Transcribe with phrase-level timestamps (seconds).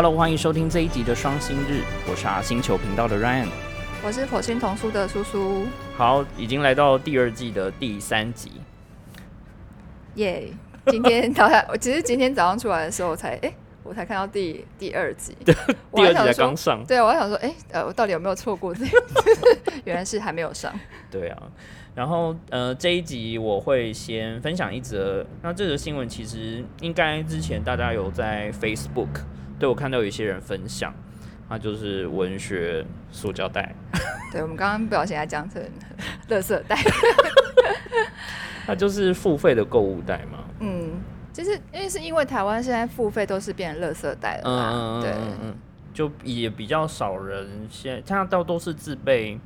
[0.00, 3.48] Hello，欢迎收听这一集的双星日，我是阿星球频道的 Ryan。
[4.00, 8.52] 我是火星童书的叔叔，好，已经来到第二季的第三集。
[10.14, 10.52] 耶！
[10.86, 15.36] 今天早上，我其实今天早上出来的时候，我才哎、我才看到第第二集。
[15.44, 15.52] 第
[16.06, 19.02] 二集才刚上，对，我还想说，哎、呃，我到底有没有错过这个？
[19.82, 20.72] 原来是还没有上。
[21.10, 21.42] 对啊。
[21.96, 29.08] 然后呃，这一集我会先分享一则，那这则新闻其实应该之前大家有在 Facebook
[29.58, 30.94] 对我看到有一些人分享，
[31.48, 33.74] 那就是文学塑胶袋，
[34.32, 35.62] 对，我们刚刚不小心还讲成
[36.28, 36.76] 垃圾袋。
[38.66, 40.44] 它就是付费的购物袋嘛。
[40.60, 41.00] 嗯，
[41.32, 45.14] 就是因为是因为台湾现在付费都是变成垃圾袋了嗯嘛，嗯对，
[45.94, 49.40] 就也比较少人现在，它到都是自备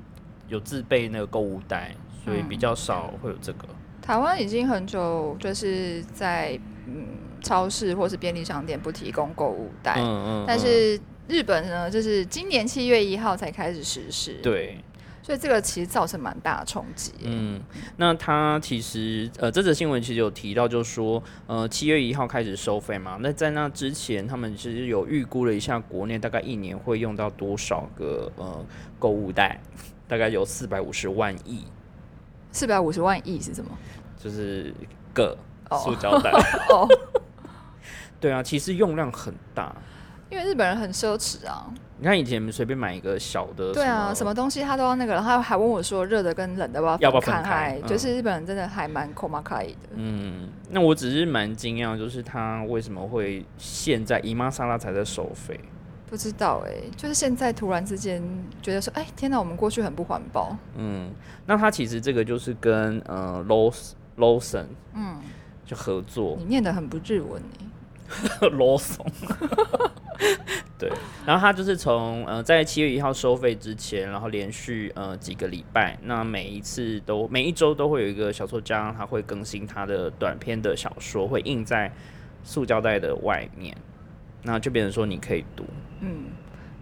[0.48, 3.68] 有自备那个购物袋，所以嗯比较少会有这个。
[4.02, 7.06] 台湾已经很久就是在嗯
[7.42, 10.98] 超市或是便利商店不提供购物袋，嗯嗯，嗯但是
[11.28, 14.78] 日本呢，就是今年七月一号才开始实施，，对，
[15.22, 17.12] 所以这个其实造成蛮大的冲击。
[17.22, 17.60] 嗯，
[17.96, 23.18] 那它其实呃，这则新闻其实有提到，就是说呃，七月一号开始收费嘛。
[23.20, 28.64] 那在那之前，他们其实有预估了一下，国内大概一年会用到多少个呃
[28.98, 29.60] 购物袋，
[30.08, 31.64] 大概有四百五十万亿，
[32.50, 33.70] 四百五十万亿是什么？
[34.18, 34.74] 就是
[35.14, 35.36] 个
[35.70, 36.30] 哦塑胶袋。
[36.70, 36.86] 哦，
[38.22, 39.74] 对啊，其实用量很大。
[40.30, 41.66] 因为日本人很奢侈啊。
[41.98, 49.88] 你看以前随便买一个小的，对啊，什么东西他都要那个，然后他还问我说热的跟冷的要要不要分分开嗯就是日本人真的还蛮 k o m a k a 的。
[49.94, 55.60] 嗯，那我只是蛮惊讶，就是他为什么会现在姨妈沙拉才在收费？
[56.08, 58.22] 不知道哎、就是现在突然之间
[58.60, 60.56] 觉得说，哎，天哪，我们过去很不环保。
[60.76, 61.10] 嗯，
[61.46, 65.16] 那他其实这个就是跟呃 Los Lawson 嗯，
[65.64, 67.66] 就合作你念的很不日文哎、
[68.40, 69.06] Lawson。
[70.78, 70.90] 对，
[71.24, 81.90] 然后他就是从呃在七月一号收费之前，然后连续呃几个礼拜，那每一次都每一周都会有一个小说家，他会更新他的短篇的小说，会印在
[82.42, 83.76] 塑胶袋的外面，
[84.42, 85.64] 那就变成说你可以读。
[86.00, 86.26] 嗯，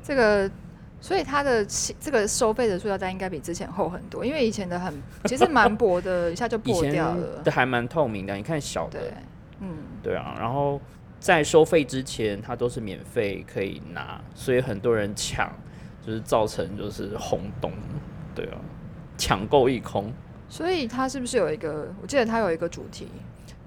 [0.02, 0.50] 这个，
[1.00, 1.64] 所以它的
[1.98, 7.50] 这个收费的塑料袋应该比之前厚很多，因为以前的很其实蛮薄的，一下就破掉了这。
[7.50, 9.12] 还蛮透明的，你看小的对，，
[9.60, 10.80] 嗯，对啊，然后
[11.20, 15.52] 在收费之前，它都是免费可以拿，所以很多人抢，
[16.04, 17.70] 就是造成就是轰动，
[18.34, 18.58] 对啊，
[19.16, 20.12] 抢购一空。
[20.48, 21.94] 所以它是不是有一个？
[22.02, 23.06] 我记得它有一个主题，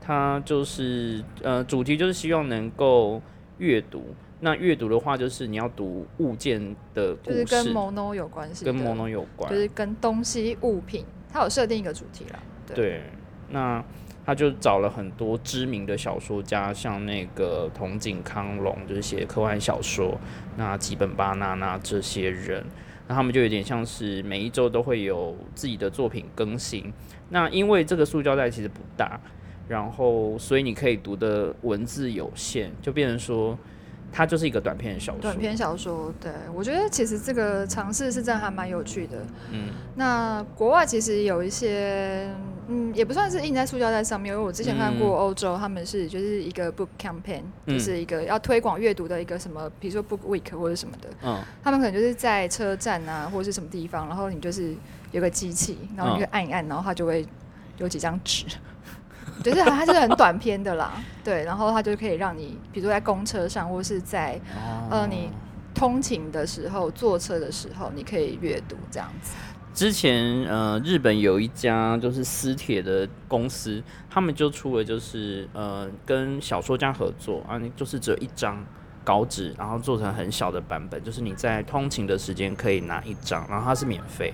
[0.02, 3.22] 它就是呃，主题就是希望能够
[3.60, 4.04] 阅读。
[4.42, 6.60] 那阅读的话，就是你要读物件
[6.94, 12.40] 的故就是跟事，mono 有关系，跟 mono 有关，就是跟东西物品，它有设定一个主题啦。
[12.68, 13.04] 对，对，
[13.50, 13.82] 那
[14.26, 20.18] 他就找了很多知名的小说家，像那个筒井康隆，就是写科幻小说，
[20.56, 22.66] 那吉本巴纳那这些人，
[23.08, 26.92] 那他们就有点像是每一周都会有自己的作品更新。
[27.30, 29.20] 那因为这个塑胶袋其实不大，
[29.68, 33.58] 然后所以你可以读的文字有限，就变成说
[34.16, 35.22] 它就是一个短篇小说。
[35.22, 39.18] 短篇小说，对我觉得其实这个尝试是真的还蛮有趣的。
[39.52, 42.30] 嗯，那国外其实有一些，
[42.68, 54.76] 嗯，也不算是印在塑胶袋上面，因为我之前看过嗯欧洲，他们是就是一个 book campaign，、嗯就是一个要推广阅读的一个什么，比如说 book week 或者什么的，嗯他们可能就是在车站啊或者是什么地方，然后你就是
[55.12, 57.26] 有个机器，然后你就按一按，然后它就会
[57.80, 58.46] 有几张纸。
[59.42, 64.40] 就是它它是很短篇的啦，对，然后它就可以让你，比如说在公车上，或是在
[64.90, 65.30] 呃你
[65.74, 69.34] 通勤的时候、坐车的时候，你可以阅读这样子。
[69.74, 78.64] 之前呃，日本有一家就是私铁的公司，他们就出了就是呃跟小说家合作啊，你就是只有一张
[79.04, 84.32] 稿纸，然后做成很小的版本，就是你在通勤的时间可以拿一张，然后它是免费。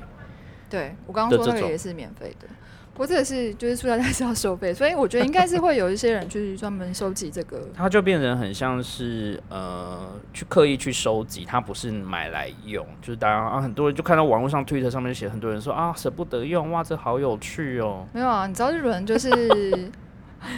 [0.70, 2.46] 对我刚刚说那个也是免费的，
[3.00, 7.66] 不过这个是就是塑料袋是要收费，所以我觉得应该是会有一些人去专门收集这个。
[7.74, 18.06] 它就变成很像是呃去刻意去收集，它不是买来用，就是大家啊很多人就看到网络上推特上面写很多人说啊舍不得用，哇这好有趣哦。
[18.12, 19.30] 没有啊，你知道日本人就是，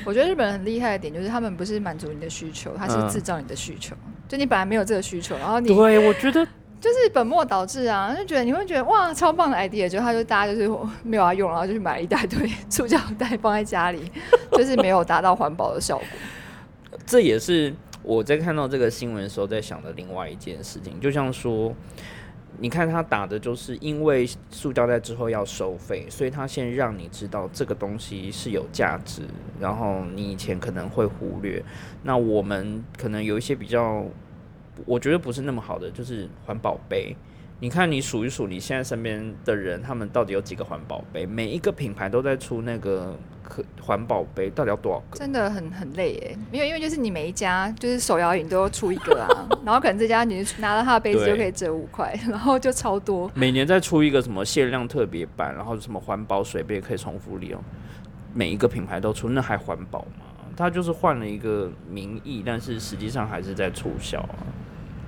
[0.03, 3.95] 我觉得日本人很厉害的点就是他们不是满足你的需求，他是嗯制造你的需求。
[4.27, 6.47] 就你本来没有这个需求，然后你对，我觉得
[6.81, 10.67] 就是本末倒置啊，就觉得你会觉得哇超棒的 idea，就他就大家就是
[11.03, 14.11] 没有要用，然后就去买了一大堆塑胶袋放在家里，
[14.53, 16.05] 就是没有达到环保的效果。
[17.05, 21.71] 这也是我在看到这个新闻的时候在想的另外一件事情，就像说，
[22.57, 29.21] 你看他打的就是因为塑胶袋之后要收费，所以他先让你知道这个东西是有价值，
[29.59, 31.63] 然后你以前可能会忽略。
[32.01, 34.03] 那我们可能有一些比较
[34.85, 37.15] 我觉得不是那么好的，就是环保杯。
[37.59, 41.27] 你看，你数一数，你现在身边的人，他们到底有几个环保杯？
[41.27, 45.19] 每一个品牌都在出那个可环保杯，到底要多少个？
[45.19, 53.29] 真的很很累耶，没有因为就是你每一家就是手摇饮都要出一个啊， 然后可能这家你拿到他的杯子就可以折五块，然后就超多。
[53.35, 57.63] 每年再出一个什么限量特别版，然后什么环保水杯可以重复利用，
[58.33, 60.25] 每一个品牌都出，那还环保吗？
[60.57, 64.41] 它就是换了一个名义，但是实际上还是在促销啊。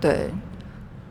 [0.03, 0.29] 对，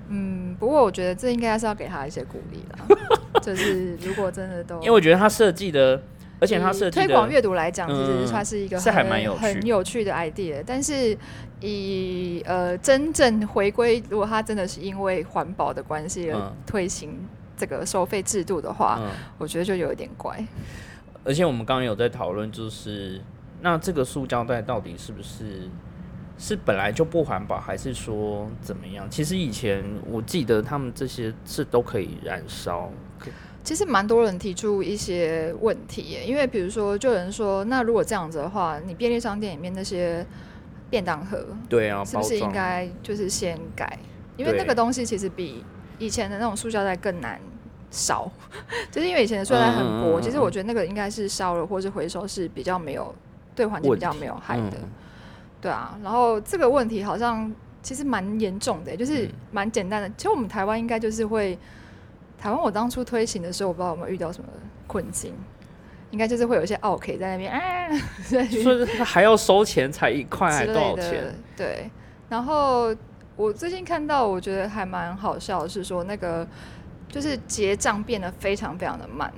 [0.08, 2.96] 嗯，不过我觉得这应该是要给他一些鼓励啦，
[3.40, 6.02] 就是如果真的都因为我觉得他设计的，
[6.38, 10.62] 而且他设计推广阅读来讲，其嗯实它是一个是还很蛮有趣很有趣的 idea。
[10.66, 11.16] 但是
[11.60, 17.18] 以呃真正回归，如果他真的是因为环保的关系而嗯推行
[17.56, 20.38] 这个收费制度的话，嗯，我觉得就有一点怪。
[21.24, 23.22] 而且我们刚刚有在讨论，就是
[23.62, 25.70] 那这个塑胶袋到底是不是
[26.42, 29.08] 是本来就不环保，还是说怎么样？
[29.08, 32.90] 其实以前我记得他们这些是都可以燃烧，
[33.62, 40.26] 其实蛮多人提出一些问题耶，因为比如说，就有人说，那如果这样子的话，你便利商店里面那些
[40.90, 43.96] 便当盒，对啊，是不是应该就是先改？
[44.36, 45.64] 因为那个东西其实比
[46.00, 47.40] 以前的那种塑胶袋更难
[47.92, 48.28] 烧，
[48.90, 53.14] 就是因为以前的塑料袋很薄，嗯嗯嗯其实我觉得那个应该是烧了或是回收是比较没有
[53.54, 54.90] 对环境比较没有害的，嗯
[55.62, 55.98] 对啊。
[56.02, 57.50] 然后这个问题好像
[57.82, 60.08] 其实蛮严重的，就是嗯蛮简单的。
[60.18, 61.58] 其实我们台湾应该就是会，
[62.36, 64.48] 台湾我当初推行的时候，我不知道有没有遇到什么
[64.86, 65.32] 困境。
[66.10, 67.88] 应该就是会有一些 OK 在那边，哎、
[68.28, 71.90] 在那边所以还要收钱，才一块，还多少钱？，对。
[72.28, 72.94] 然后
[73.34, 76.46] 我最近看到，我觉得还蛮好笑的是说，那个
[77.08, 79.32] 就是结账变得非常非常的慢。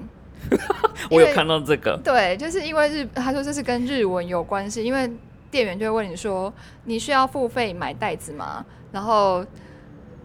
[1.12, 5.08] 我有看到这个，对，就是因为日，他说这是跟日文有关系，因为
[5.54, 6.52] 店员就会问你说，
[6.82, 8.66] 你需要付费买袋子吗？
[8.90, 9.46] 然后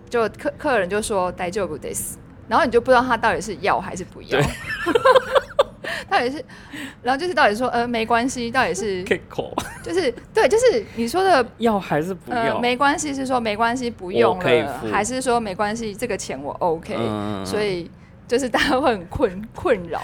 [0.10, 2.16] 就客客人就说大丈夫です，
[2.48, 4.40] 然后你就不知道他到底是要还是不要。
[6.10, 6.44] 到底是，
[7.04, 9.54] 然后就是到底说，呃，没关系，到底是 k 口
[9.84, 12.56] 就是对，就是你说的要还是不要？
[12.56, 17.46] 呃，没关系是说没关系不用了，还是说没关系这个钱我 OK，、嗯。
[17.46, 17.92] 所以
[18.28, 20.02] 就是大家会很困困扰，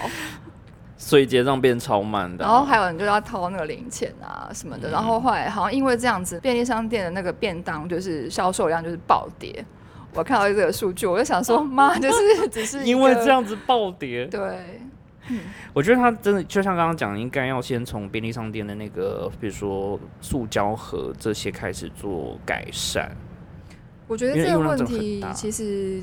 [1.06, 4.90] 所以结账变超慢的啊，然后还有人就要掏那个零钱啊什么的，嗯。
[4.90, 9.64] 然后后来好像因为这样子，便利商店的那个便当就是销售量就是暴跌。
[10.14, 14.80] 我看到这个数据，我就想说， 妈，就是只是因为这样子暴跌，对，
[15.72, 23.14] 我觉得他真的就像刚刚讲，应该要先从便利商店的那个，比如说塑胶盒这些开始做改善。
[24.08, 26.02] 我觉得这个问题其实，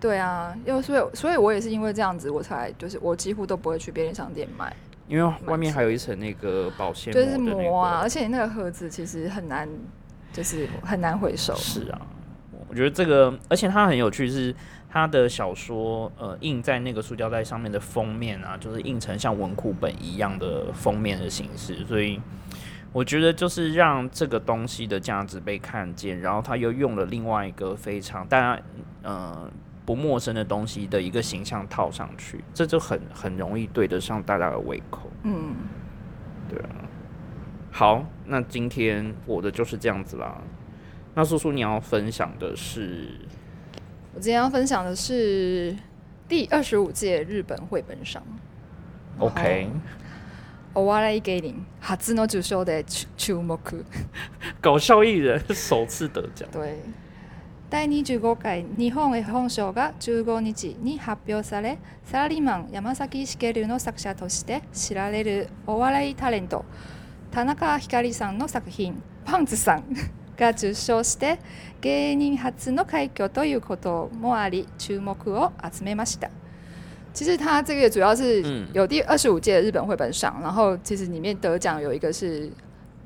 [0.00, 4.74] 对啊，因为所以所以我也是因为这样子，我才就是我几乎都不会去便利商店买。
[5.06, 9.68] 因为外面还有一层那个保鲜就是膜啊，而且那个盒子其实很难，
[10.32, 11.54] 就是很难回收。
[11.54, 12.00] 是啊，
[12.68, 14.54] 我觉得这个，而且它很有趣是。
[14.92, 22.20] 它的小说，呃，印在那个塑胶袋上面的封面啊，就是印成像文库本一样的封面的形式，所以
[22.92, 28.60] 我觉得就是让这个东西的价值被看见，然后他又用了另外一个非常大家
[29.04, 29.48] 呃
[29.89, 35.11] 不陌生的东西的一个形象套上去，这就很很容易对得上大家的胃口。
[35.23, 35.55] 嗯，
[36.49, 36.89] 对啊，
[37.71, 40.41] 好，那今天我的就是这样子啦。
[41.13, 43.09] 那叔叔你要分享的是，
[44.13, 45.75] 我今天要分享的是
[46.27, 48.23] 第二十五届日本绘本赏。
[49.19, 49.69] OK，
[50.73, 53.57] お笑い芸人初の受賞で注注目。
[54.59, 56.79] 搞笑艺人首次得奖，对。
[57.70, 66.64] 第25回日本絵本賞が15日に発表されサラリーマン山崎茂の作者として知られるお笑いタレント
[67.30, 69.84] 田中光さんの作品「パンツさん
[70.36, 71.38] 」が受賞して
[71.80, 76.28] 芸人初の快挙ということもあり注目を集めました。
[77.12, 82.50] 其实他这个主要是嗯有第二十五届日本绘本赏，然后其实里面得奖有一个是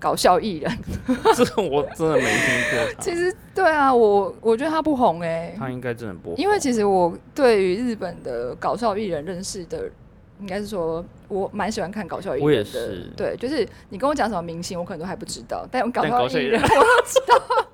[0.04, 0.78] 搞笑艺人，
[1.34, 3.00] 这个我真的没听过他。
[3.00, 9.90] 其实对啊，我我觉得他不红哎、他应该真的不红，因为其实我对于日本的搞笑艺人认识的，
[10.40, 12.44] 应该是说我蛮喜欢看搞笑艺人的。
[12.44, 13.10] 我也是。
[13.16, 16.60] 对，就是你跟我讲什么明星，我可能都还不知道，但搞笑艺人搞笑艺人。
[16.60, 17.66] 我都知道。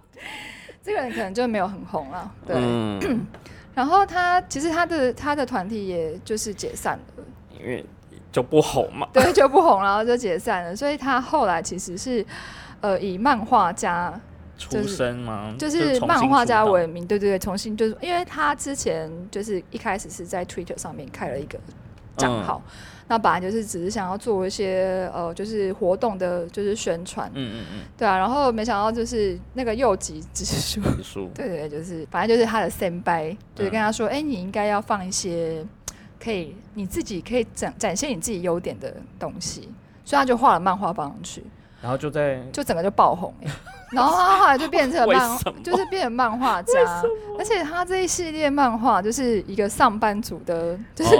[0.85, 2.57] 这个人可能就没有很红了，对。
[2.57, 3.27] 嗯，
[3.75, 7.25] 然后他其实他的他的团体也就是解散了，
[7.59, 7.85] 因为
[8.33, 9.09] 就不红嘛。
[9.13, 10.75] 对，就不红，然后就解散了。
[10.77, 12.25] 所以他后来其实是
[12.81, 14.13] 呃以漫画家
[14.59, 15.55] 出身吗？
[15.59, 21.59] 就是漫画家为名，对对对，重新就是因为他之前就是一开始是在 Twitter 上面开了一个
[22.17, 22.63] 账号。
[23.09, 27.29] 那本来就是只是想要做一些呃，就是活动的，就是宣传。
[27.35, 33.03] 嗯嗯嗯，对啊，然后没想到就是那个右极指数， 指数，对对，就是反正就是他的 s e n，
[33.53, 35.67] 就是跟他说，哎，你应该要放一些
[36.23, 39.69] 可以你自己可以展展现你自己优点的东西，
[40.05, 41.43] 所以他就画了漫画放上去。
[41.83, 43.33] 然后就在就整个就爆红
[43.91, 47.03] 然后他后来就变成漫，就是变成漫画家，
[47.39, 51.17] 而且他这一系列漫画就是一个上班族的，就是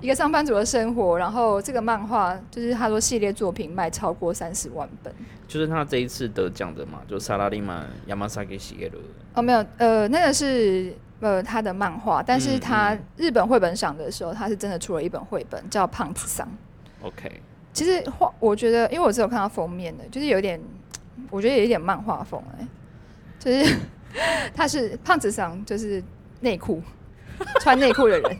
[0.00, 1.18] 一个上班族的生活。
[1.18, 5.12] 然后这个漫画就是他说系列作品卖超过三十万本，
[5.48, 8.96] 就是他这一次得奖的嘛，就萨拉利玛亚马萨给写的。
[9.34, 16.46] 哦，没有，呃，那个是呃他的漫画，但是他日本绘本赏的时候，他是真的出了一本绘本叫《胖子桑》。
[17.06, 17.40] OK。
[17.72, 20.60] 其实画，我觉得，因为我只有看到封面的，就是有点，
[21.30, 22.68] 我觉得有一点漫画风哎，
[23.38, 23.76] 就是
[24.54, 26.04] 他是胖子桑，就是
[26.40, 26.82] 内裤
[27.60, 28.38] 穿内裤的人，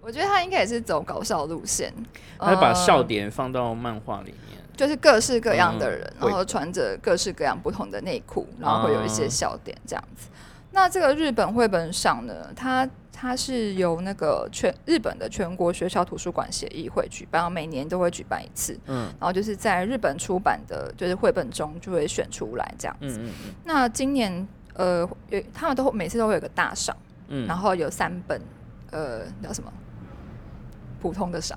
[0.00, 1.92] 我觉得他应该也是走搞笑路线，
[2.38, 10.28] 他把笑点放到漫画里面，就是各式各样的人，然后穿着各式各样不同的内裤，然后会有一些笑点这样子。
[10.74, 18.76] 那这个日本绘本赏呢，它它是由那个全日本的全国学校图书馆协议会举办，每年都会举办一次。
[18.86, 23.18] 嗯，然后就是在日本出版的，就是绘本中就会选出来这样子。
[23.20, 23.54] 嗯嗯嗯。
[23.64, 26.96] 那今年呃，有他们都每次都会有个大赏，
[27.28, 28.42] 嗯，然后有三本
[28.90, 29.72] 呃叫什么
[31.00, 31.56] 普通的赏，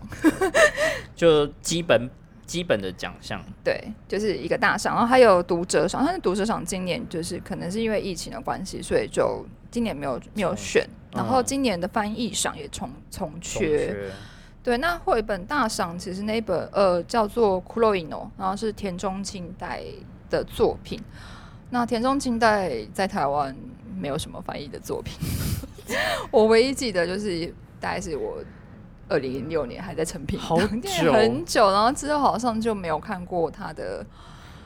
[1.15, 2.07] 就基本。
[2.47, 10.87] 基本的奖项，对，就是一个大赏，然后还有读者赏，但是读者赏今年就是可能是因为疫情的关系，所以就今年没有没有选。
[11.11, 14.09] 然后今年的翻译赏也重重缺。
[14.63, 19.83] 对，那绘本大赏其实那本呃叫做《库洛伊诺》，然后是田中清代
[20.29, 20.99] 的作品。
[21.69, 23.55] 那田中清代在台湾
[23.97, 25.17] 没有什么翻译的作品，
[26.31, 28.37] 我唯一记得就是大概是我。
[29.09, 30.67] 二零零六年还在成品，好久
[31.13, 34.05] 很久，然后之后好像就没有看过他的，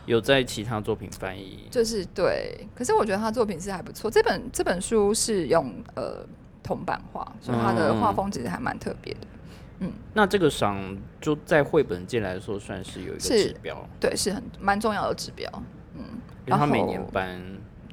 [0.06, 4.10] 有在其他作品翻译，就是对，可是我觉得他作品是还不错。
[4.10, 6.26] 这本这本书是用呃
[6.64, 9.20] 铜版画，所以他的画风其实还蛮特别的。
[9.80, 15.50] 嗯，那这个赏就在绘本界来说算是有一个指标，对，是很蛮重要的指标。
[15.96, 16.04] 嗯，
[16.46, 17.42] 然后每年颁。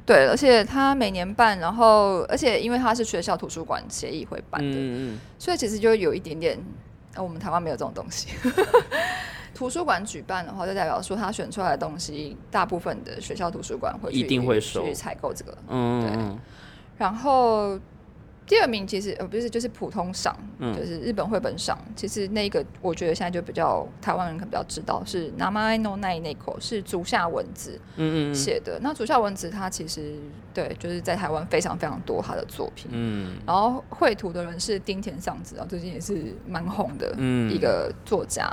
[0.09, 6.59] 对，而且他每年办，然后而且因为他是学校图书馆协议会办的，所以其实就有一点点，
[7.15, 8.29] 我们台湾没有这种东西。
[9.55, 15.59] 图书馆举办的话，就代表说他选出来的东西，大部分的学校图书馆会一定会去采购这个。
[15.69, 16.39] 嗯，对，
[16.97, 17.79] 然后。
[18.49, 21.79] 第二名其实呃不是就是普通赏，就是日本绘本赏。
[21.95, 27.79] 其实那个我觉得现在就比较台湾人可能比较知道是 Namai no Nai 那口是竹下文子
[28.35, 28.79] 写的。
[28.81, 30.15] 那竹下文子他其实
[30.55, 32.91] 对就是在台湾非常非常多他的作品。
[32.91, 37.15] 嗯，然后绘图的人是丁田尚子啊，最近也是蛮红的
[37.53, 38.51] 一个作家。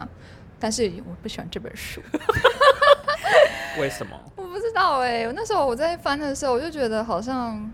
[0.60, 2.02] 但是我不喜欢这本书。
[3.80, 4.20] 为什么？
[4.36, 7.72] 我不知道哎，我那时候我在翻的时候，我就觉得好像。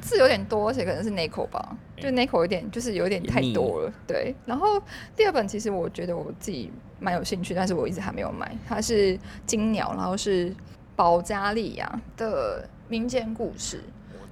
[0.00, 3.92] 字有点多，而且可能是 n i c o 吧，就 n i c o 有点就是有点太多了。
[4.06, 4.80] 对，然后
[5.16, 8.56] 第二本其实我觉得我自己蛮有兴趣，但是我一直还没有买。
[8.68, 10.54] 它是金鸟，然后是
[10.94, 13.80] 保加利亚的民间故事，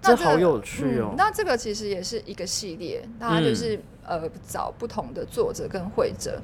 [0.02, 1.14] 这好有趣哦。
[1.16, 6.42] 那这个其实也是一一个系列，它就是呃找不同的作者跟会者。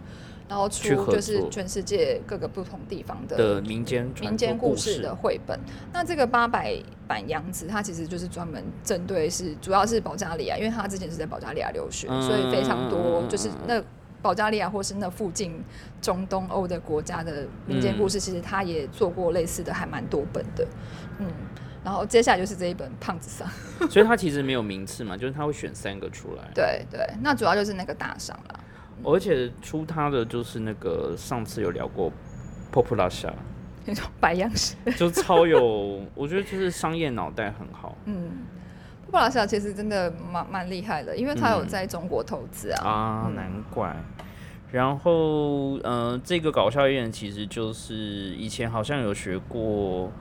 [0.50, 5.57] 然后出就是全世界各个不同地方的民间民间故事的绘本。
[5.92, 6.76] 那这个八百
[7.07, 13.80] 版杨子，它其实就是专门针对是主要是保加利亚，因为他之前是在保加利亚留学，所以非常多就是那
[14.21, 15.62] 保加利亚或是那附近
[16.02, 20.66] 中东欧的国家的民间故事，其实他也做过类似的，还蛮多本的。
[21.21, 21.28] 嗯，
[21.85, 23.49] 然后接下来就是这一本胖子上，
[23.88, 26.50] 所以他其实没有名次嘛，就是他会选三个出来。
[26.52, 28.61] 对对，那主要就是那个大赏了。
[29.02, 32.12] 而且出他的就是那个上次有聊过
[32.73, 33.33] ，Populasia，
[33.87, 37.97] 那种白样式，就超有，我觉得就是商业脑袋很好。
[38.04, 38.47] 嗯
[39.11, 42.88] ，Populasia 其实真的蛮蛮厉害的，因为他有在中国投资啊。
[42.88, 43.97] 啊，难怪。
[44.71, 50.12] 然后，呃，这个搞笑艺人其实就是以前好像有学过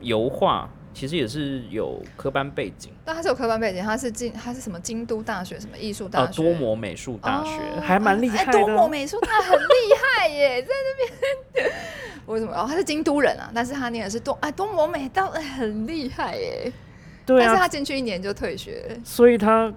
[0.00, 0.70] 油画。
[0.98, 8.58] 其实也是有科班背景，但他是有科班背景，他是京，他是什么京都大学什么艺术大学，多摩美术大学，还蛮厉害的。
[8.58, 9.74] 多摩美术大很厉
[10.16, 11.72] 害耶，在那边
[12.26, 12.52] 为什么？
[12.52, 16.72] 哦，他是京都人啊，但是他念的是多，哎，多摩美到很厉害耶。
[17.24, 19.72] 对啊，但是他进去一年就退学，所以他。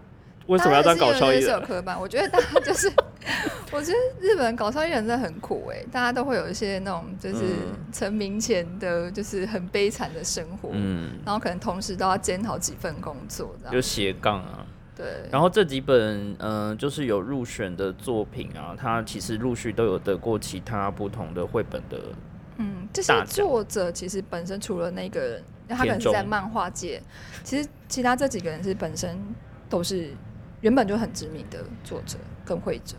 [0.48, 1.44] 为什么要当搞笑艺人？
[1.44, 2.92] 是有科班，我觉得大家就是，
[3.72, 7.46] 我觉得日本搞笑艺人真的很苦哎，大家都会有一些那种就是
[7.94, 14.66] 成名前的就是很悲惨的生活，嗯，然后可能同时都要兼好几份工作，这样就斜杠啊。
[14.94, 21.98] 对，然后这几本嗯，就是有入选的作品啊，它其实陆续都有得过其他不同的绘本的。
[22.58, 27.02] 嗯，这些作者其实本身除了那个人，他可能是在漫画界，
[27.44, 29.18] 其实其他这几个人是本身
[29.70, 30.12] 都是
[30.62, 32.96] 原本就很知名的作者跟会者。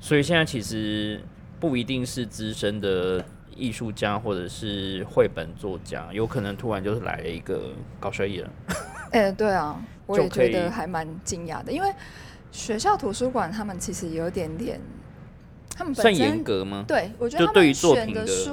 [0.00, 1.20] 所以现在其实
[1.58, 8.50] 不一定是资深的艺术家或者是绘本作家，有可能突然就是来了一个搞笑艺人。
[9.12, 9.78] 哎，对啊。
[10.08, 11.92] 我也觉得还蛮惊讶的，因为
[12.52, 14.80] 学校图书馆他们其实有点点，
[15.74, 16.84] 他们算严格吗？
[16.86, 18.52] 对，我觉得他们选的书，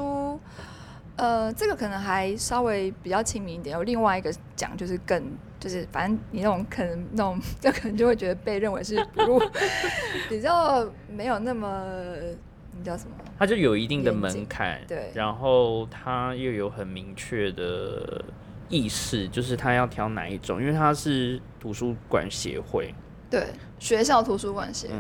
[1.15, 3.75] 呃，这个可能还稍微比较亲民一点。
[3.75, 5.24] 有另外一个讲，就是更
[5.60, 9.41] 就是反正你那种可能那种， 就可能就会觉得被认为是不入，
[10.29, 11.86] 比较没有那么
[12.77, 13.15] 你叫什么？
[13.38, 18.24] 它就有一定的门槛，对，然后它又有很明确的。
[18.70, 22.91] 意识就是他要挑哪一种，因为他是图书馆协会，
[23.29, 23.46] 对
[23.77, 24.96] 学校图书馆协会，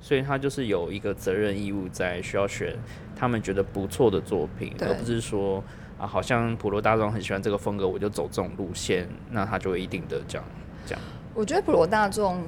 [0.00, 2.74] 所以他就是有一个责任义务在，需要选
[3.14, 5.62] 他们觉得不错的作品，而不是说
[5.98, 10.44] 啊，好像普罗大众很喜欢这个风格，我就走这种路线，那他就会一定的这样
[10.86, 11.02] 这样。
[11.34, 12.42] 我觉得普罗大众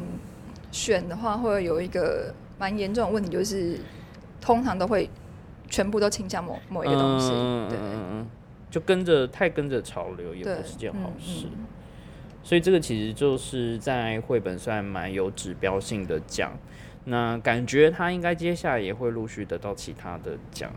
[0.70, 3.78] 选的话，会有一个蛮严重的问题，就是
[4.40, 5.08] 通常都会
[5.68, 7.28] 全部都倾向某某一个东西，
[7.68, 7.78] 对。
[8.70, 11.44] 就跟着太跟着潮流也不是件好事，
[12.42, 16.50] 所以这个其实就是在绘本算蛮有指标性的奖。
[17.04, 20.70] 那感觉他应该接下来也会陆续得到其他的奖。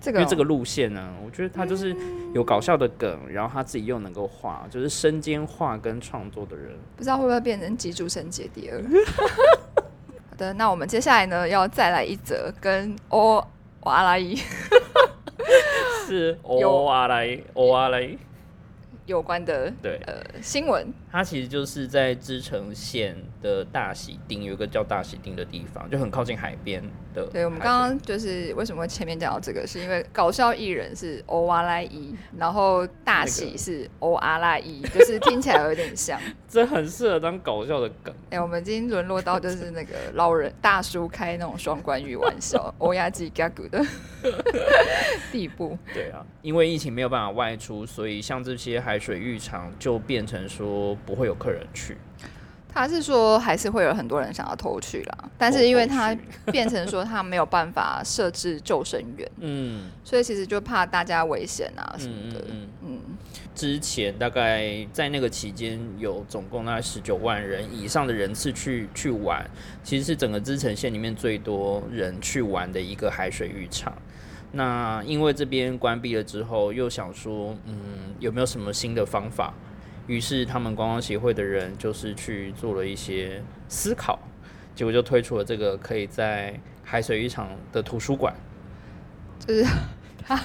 [0.00, 1.94] 这个因为这个路线呢，我觉得他就是
[2.34, 6.74] 有搞笑的梗，然后他自己又能够画，就是身兼画跟创作的人。
[6.96, 8.82] 不知道会不会变成脊柱神姐第二？
[10.30, 13.44] 好的，那我们接下来呢要再来一则跟欧
[13.82, 14.36] 瓦拉伊。
[16.06, 18.16] 是欧阿来，欧阿来。
[19.10, 27.26] 有关的对呃新闻，它其实就是在知城县的大喜町有一个叫大喜町的地方，就很靠近海边的。
[27.26, 36.18] 对，我们刚刚就是为什么前面讲到这个，是因为搞笑艺人是欧阿拉伊，然后大喜是欧阿拉伊，就是听起来有点像。
[36.48, 38.14] 这很适合当搞笑的梗。
[38.30, 43.84] 哎，我们今天沦落到就是那个老人大叔开那种双关语玩笑，欧亚基嘎古的
[45.32, 45.76] 地步。
[45.92, 51.96] 对啊，因为疫情没有办法外出，所以像这些海水浴场就变成说不会有客人去。
[52.72, 56.16] 他是说还是会有很多人想要偷去啦，但是因为他
[56.52, 62.44] 变成说他没有办法设置救生员，嗯，所以其实就怕大家危险啊什么的。
[62.48, 63.00] 嗯嗯。
[63.56, 69.44] 之前大概在那个期间有总共大概十九万人以上的人次去去玩，
[69.82, 73.92] 其实是整个支城县里面最多人去玩的一个海水浴场。
[74.52, 77.74] 那因为这边关闭了之后，又想说，嗯，
[78.18, 79.54] 有没有什么新的方法？
[80.06, 84.18] 于是他们观光协会的人就是去做了一些思考，
[84.74, 88.34] 结果就推出了这个可以在海水浴场的图书馆，
[89.46, 89.64] 就是
[90.26, 90.42] 他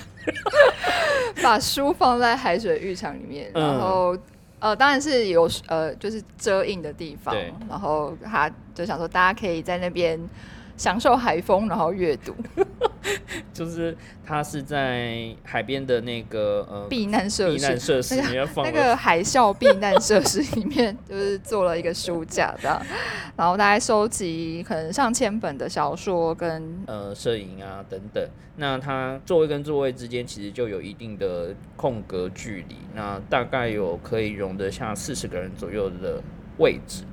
[1.41, 4.15] 把书放在海水浴场里面，然后
[4.59, 7.35] 呃，当然是有呃，就是遮阴的地方，
[7.67, 10.19] 然后他就想说大家可以在那边。
[10.77, 12.35] 享受海风，然后阅读，
[13.53, 22.81] 就是他是在海边的那个呃避难设避难设施里面放那个海啸避难设施里面，就是做了一个书架这样，
[23.37, 28.27] 然后大概收集可能上千本的小说跟呃摄影啊等等。
[28.57, 36.21] 那他座位跟座位之间其实就有一定的空格距离，那大概有可以容得下四十个人左右的
[36.57, 37.03] 位置。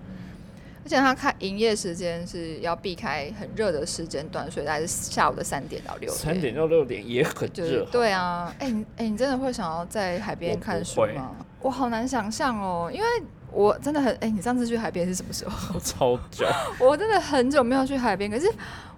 [0.85, 6.13] 而且他开营业时间是要避开很热的时间段，所以大概是下午的三点到六点。
[6.13, 7.85] 三点到六点也很热。
[7.93, 8.67] 对啊，哎
[8.97, 11.37] 哎，你真的会想要在海边看书吗？
[11.61, 13.07] 我好难想象哦，因为
[13.53, 15.79] 我真的很哎，你上次去海边是什么时候？
[15.81, 16.45] 超久。
[16.81, 18.47] 我真的很久没有去海边，可是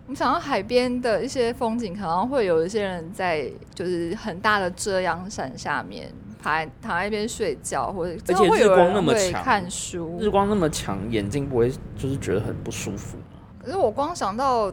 [0.07, 6.11] 我们想到海边的一些风景，可能会有一些人在就是很大的遮阳伞下面。
[6.45, 13.17] 躺躺在一边睡觉，或者而且日光那么强，看书日光那么强，眼睛不会就是觉得很不舒服
[13.63, 14.71] 可是我光想到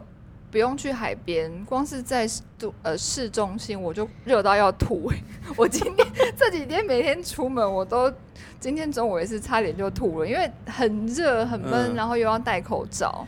[0.50, 5.10] 不用去海边，光是在都呃市中心，我就热到要吐。
[5.56, 6.06] 我今天
[6.36, 8.12] 这几天每天出门，我都
[8.60, 13.26] 今天中午也是差点就吐了，因为很热很闷，然后又要戴口罩。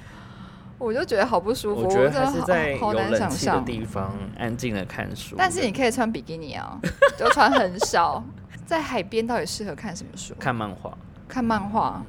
[0.85, 5.35] 我就觉得好不舒服，我觉得还是在有冷气的地方安静的看书。
[5.39, 6.79] 但是你可以穿比基尼啊，
[7.17, 8.23] 就穿很少。
[8.67, 10.35] 在海边到底适合看什么书？
[10.39, 10.97] 看漫画。
[11.29, 12.03] 看漫画。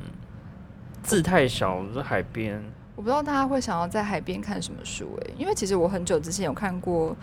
[1.04, 2.64] 字太小，在海边。
[2.96, 7.16] 我不知道大家会想要在海边看什么书哎，因为其实我很久之前有看过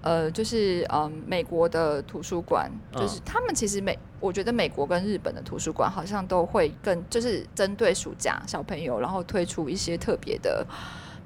[0.00, 10.64] 呃，就是嗯，美国的图书馆，就是他们其实美，我觉得美国跟日本的图书馆好像都会更，就是针对暑假小朋友，然后推出一些特别的，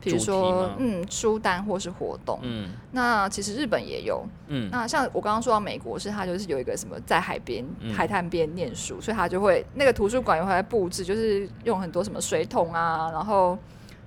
[0.01, 2.39] 比如说嗯书单或是活动。
[2.43, 4.25] 嗯，那其实日本也有。
[4.49, 7.63] 嗯，那像我刚刚说到美国，是他就是有一个什么在海边
[7.95, 13.59] 海滩边念书，所以他就会那个图书馆也会在布置，就是用很多什么水桶啊，然后。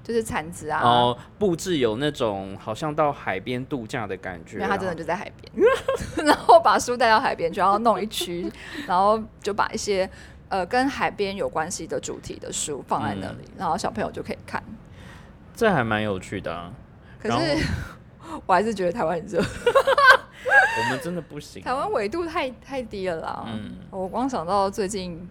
[0.06, 4.58] 就是产值啊，哦，布置有那种好像到海边度假的感觉。
[4.58, 5.68] 因为他真的就在海边，
[6.24, 8.48] 然后把书带到海边去，然后弄一区，
[8.86, 10.08] 然后就把一些
[10.48, 14.64] 呃跟海边有关系的主题的书放在那里，然后小朋友就可以看。
[15.56, 16.72] 这还蛮有趣的啊。
[17.20, 17.66] 可是
[18.46, 21.64] 我还是觉得台湾很热，我们真的不行。
[21.64, 23.44] 台湾纬度太太低了啦。
[23.48, 25.28] 嗯，我光想到最近。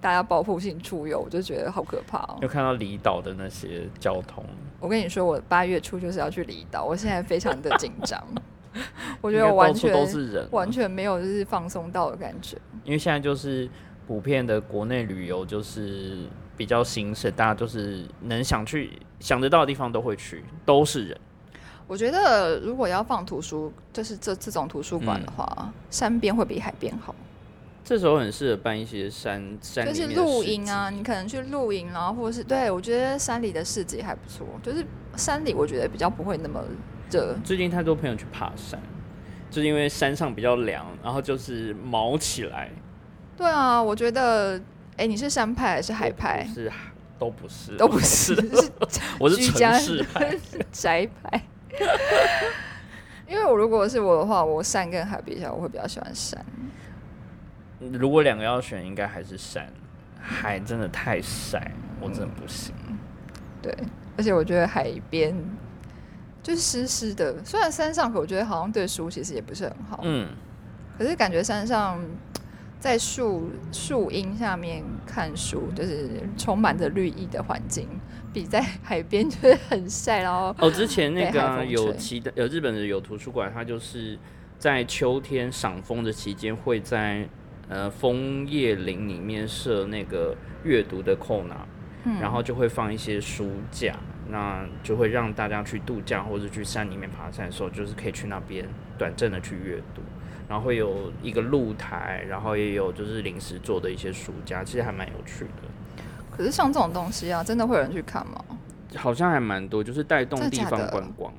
[0.00, 2.38] 大家报复性出游，我就觉得好可怕哦。
[2.40, 4.44] 又看到离岛的那些交通。
[4.80, 8.22] 我跟你说，我八月初就是要去离岛，我现在非常的紧张。
[9.20, 12.56] 我觉得完全都是人，完全没有就是放松到的感觉。
[12.84, 13.68] 因为现在就是
[14.06, 16.18] 普遍的国内旅游就是
[16.56, 21.18] 比较兴盛，大家就是能想去想得到的地方都会去，都是人。
[21.88, 27.14] 我觉得如果要放图书，就是这这种图书馆的话，山边会比海边好。
[27.88, 34.84] 这时候很适合办一些山山就是露营啊，你可能去露营，然后或者是对我觉得山里的市集还不错，就是
[35.16, 36.62] 山里我觉得比较不会那么
[37.10, 37.34] 热。
[37.42, 38.78] 最近太多朋友去爬山，
[39.50, 42.70] 就是因为山上比较凉，然后就是毛起来。
[43.38, 44.60] 对啊，我觉得，
[44.98, 46.46] 哎，你是山派还是海派？
[46.52, 46.70] 是
[47.18, 48.34] 都不是，都不是，
[49.18, 50.36] 我是 城市派
[50.70, 51.42] 宅派。
[53.26, 56.44] 因为我如果是我的话，我山跟海比起来，我会比较喜欢山。
[57.80, 59.72] 如果两个要选，应该还是山，
[60.20, 62.74] 海真的太晒，我真的不行。
[63.62, 63.72] 对，
[64.16, 65.32] 而且我觉得海边
[66.42, 70.00] 就是湿湿的，虽然山上，可我觉得好像对书其实也不是很好。
[70.02, 70.28] 嗯，
[70.98, 72.04] 可是感觉山上
[72.80, 77.88] 在树树荫下面看书，就是充满着绿意的环境，
[78.32, 80.22] 比在海边就是很晒。
[80.22, 84.18] 然后哦，之前那个有其的有日本的有图书馆，它就是
[84.58, 87.28] 在秋天赏枫的期间会在。
[87.68, 91.54] 呃，枫叶林里面设那个阅读的扣纳，
[92.18, 93.94] 然后就会放一些书架，
[94.30, 100.00] 那就会让大家去度假或者去山里面爬山的时候，就是可以去那边短暂的去阅读，
[100.48, 106.02] 然后会有一个露台，然后也有就是临时做的一些书架，其实还蛮有趣的。
[106.34, 108.42] 可是像这种东西啊，真的会有人去看吗？
[108.96, 111.30] 好像还蛮多，就是带动地方观光。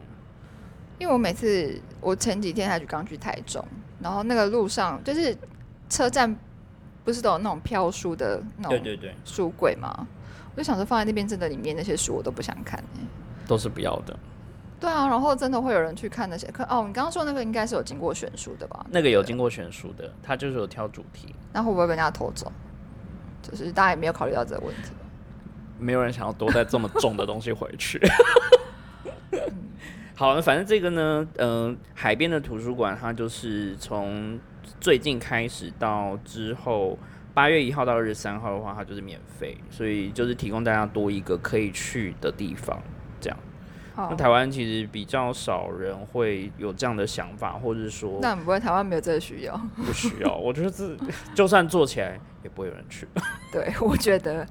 [1.00, 3.66] 因为我每次我前几天还去刚去台中，
[4.00, 5.36] 然后那个路上就是。
[5.90, 6.34] 车站
[7.04, 10.08] 不是都有那种飘书的那种书柜吗？
[10.54, 12.84] 我就想说放在那边，真的里面那些书我都不想看
[13.48, 14.18] 都是不要的。
[14.80, 16.48] 对啊，然后真的会有人去看那些。
[16.52, 18.86] 可哦，你刚刚说那个应该是有经过选书的吧？
[18.90, 21.34] 那个有经过选书的，他就是有挑主题。
[21.52, 22.52] 那会不会被人家偷走？
[23.42, 24.92] 就是大家也没有考虑到这个问题。
[25.80, 28.00] 没有人想要多带这么重的东西回去。
[30.16, 34.40] 好，反正这个呢，嗯，海边的图书馆，它就是从。
[34.81, 36.99] 最近开始到之后
[37.33, 42.81] 八月一号到二十三号的话，它就是免费，所以就是提供大家多一个可以去的地方，
[43.21, 43.39] 这样。
[43.97, 49.57] 那台湾其实比较少人会有这样的想法，或者是说，那不会台湾没有这个需要？
[49.77, 50.97] 不需要，我 觉得这
[51.33, 53.07] 就算做起来也不会有人去。
[53.53, 54.45] 对，我觉得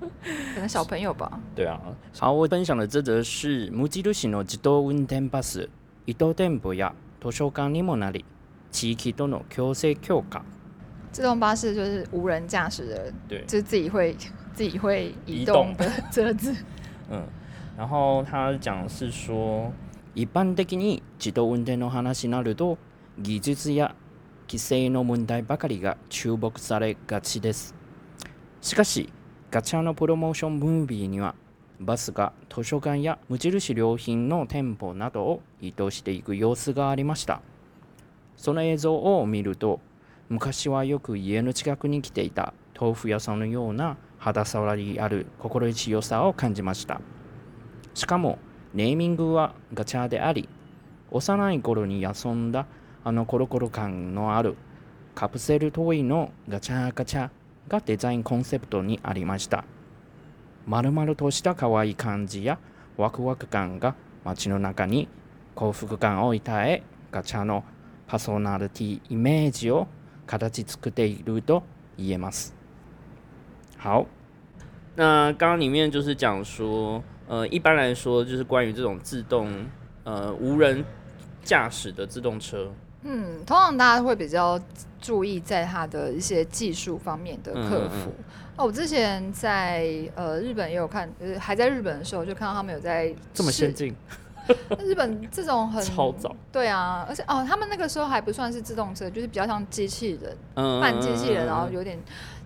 [0.00, 1.38] 可能小朋友吧。
[1.54, 1.78] 对啊，
[2.18, 5.68] 好，我分享的这则是無印の自動運転バス、
[6.06, 8.24] 移動店舗や図書館にもなり。
[8.73, 10.43] 地域都の強制強化。
[11.13, 14.13] 自动巴士就是无人驾驶的，对，就是自己会
[14.55, 16.51] 自己会移动的车子。
[17.11, 17.23] 嗯，
[17.77, 19.71] 然后他讲是说，
[20.15, 22.79] 一般的に自動運転の話になると、
[23.19, 23.95] 技術や
[24.47, 27.75] 規制の問題ばかりが注目されがちです。
[28.61, 29.13] しかし、
[29.51, 31.35] ガチャのプロモーションムービーには、
[31.79, 37.41] バスが図書館や無印良品の店舗などを移動していく様子がありました。
[38.43, 39.79] その映像を見ると
[40.27, 46.99] 昔はよく家の近くに来ていた豆腐屋さんのような肌触りある心地よさを感じました。
[47.93, 48.39] しかも
[48.73, 50.49] ネーミングはガチャであり
[51.09, 52.65] 幼い頃に遊んだ
[53.05, 54.57] あのコロコロ感のある
[55.15, 57.29] カプセルトイのガチャガチャ
[57.69, 59.63] がデザインコンセプトにありました。
[60.67, 62.59] 丸々とした可愛い感じや
[62.97, 65.07] ワクワク感が街の中に
[65.55, 67.63] 幸福感を与えガチャの
[68.12, 69.86] パソナリティイメージを
[70.26, 71.62] 形作っていると
[71.96, 72.54] 言えます。
[73.76, 74.06] 好，
[74.96, 79.48] 那刚刚里面就是讲说，呃，一般来说就是关于这种自动
[80.04, 80.84] 呃无人
[81.44, 82.70] 驾驶的自动车？
[83.02, 84.60] 嗯，通常大家会比较
[85.00, 88.12] 注意在它的一些技术方面的克服。
[88.56, 93.94] 那我之前在呃日本也有看，就是还在日本的时候就看到他们有在这么先进。
[94.83, 100.35] 日本这种很超早，对啊，而且哦，他们那个时候还不算是自动车，就是比较像机器人，
[100.81, 101.97] 半机器人，然后有点，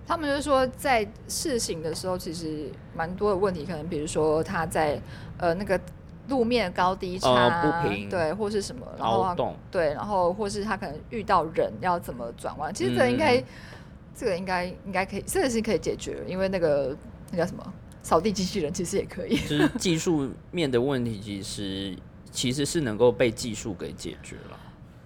[0.06, 5.00] 他们就是说在试行的时候，其实蛮多的问题，可能比如说他在
[5.38, 5.80] 呃那个。
[6.30, 13.42] 路面高低差不平，对，或是什么，然后对，然后或是他可能遇到人要怎么转弯，其实这个应该，
[14.14, 16.94] 这个应该应该可以，这个是可以解决，因为那个
[17.32, 17.64] 那叫什么
[18.04, 19.38] 扫地机器人其实也可以。
[19.48, 21.98] 就是技术面的问题，其实
[22.32, 24.60] 其实是能够被技术给解决了。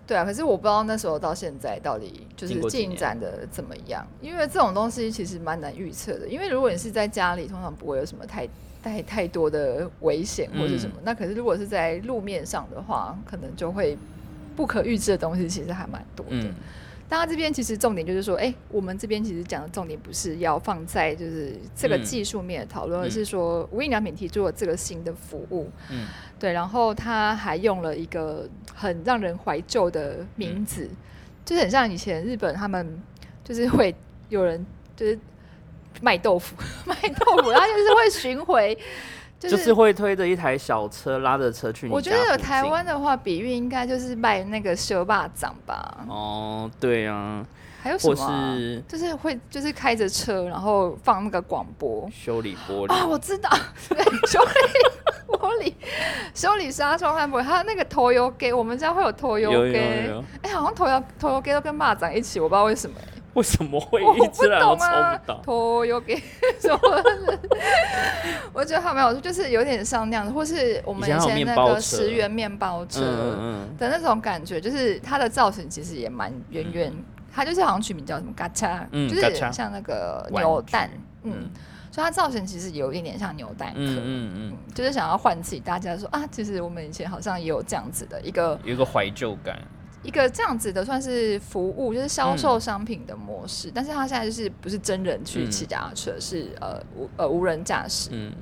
[0.07, 6.27] 对啊，可是我不知道那时候到现在到底就是进展的怎么样，因为这种东西其实蛮难预测的。
[6.27, 8.47] 因为如果你是在家里，通常不会有什么太。
[8.83, 13.95] 太太多的危险或者什么，那可是如果是在路面上的话，可能就会
[14.55, 16.51] 不可预知的东西其实还蛮多的。
[17.11, 26.07] 大家这边其实重点就是说，哎，我们这边其实讲的重点不是要放在就是这个技术面的讨论，而是说无印良品提出了这个新的服务，嗯，
[26.39, 30.89] 对，然后他还用了一个很让人怀旧的名字，
[31.43, 32.97] 就是很像以前日本他们
[33.43, 33.93] 就是会
[34.29, 35.19] 有人就是。
[36.01, 36.55] 卖豆腐，
[36.87, 38.75] 卖豆腐，然后就是会巡回，
[39.49, 41.87] 就是会推着一台小车拉着车去。
[41.89, 45.97] 我觉得有台湾的话，比喻应该就是卖那个修霸掌吧。
[46.07, 47.45] 哦，对啊，
[47.81, 48.81] 还有什么？
[48.87, 53.49] 就是会就是开着车，然后放那个广播，修理玻璃啊，我知道，
[53.89, 55.73] 对修理玻璃，
[56.35, 57.43] 修理纱窗和玻璃。
[57.43, 62.95] 还有那个头油给，我们家会有头油给，哎，好像头油头油给都跟蚂蚱一起，我不知道为什么。
[63.35, 64.81] 为什么会一直抽不
[65.25, 65.41] 到？
[65.43, 66.15] 托有给
[66.59, 66.79] 什么？
[68.51, 72.99] 我觉得还没有，就是有点像那样的，或是我们以前那个十元面包车
[73.77, 76.93] 的那种感觉，就是它的造型其实也蛮圆圆，
[77.33, 80.89] 它就是好像取名叫什么“嘎嚓”，就是像那个牛蛋，
[81.23, 81.49] 嗯，
[81.89, 84.31] 所以它造型其实有一点点像牛蛋壳，嗯。
[84.35, 89.57] 嗯，就是想要唤起大家说啊，其实我们以前好像也有这样子的一个，有一个怀旧感。
[90.03, 98.09] 一个这样子的算是服务，就是销售商品的模式，但是他现在就是不是真人去骑脚踏车，是呃无呃无人驾驶。
[98.11, 98.33] 嗯，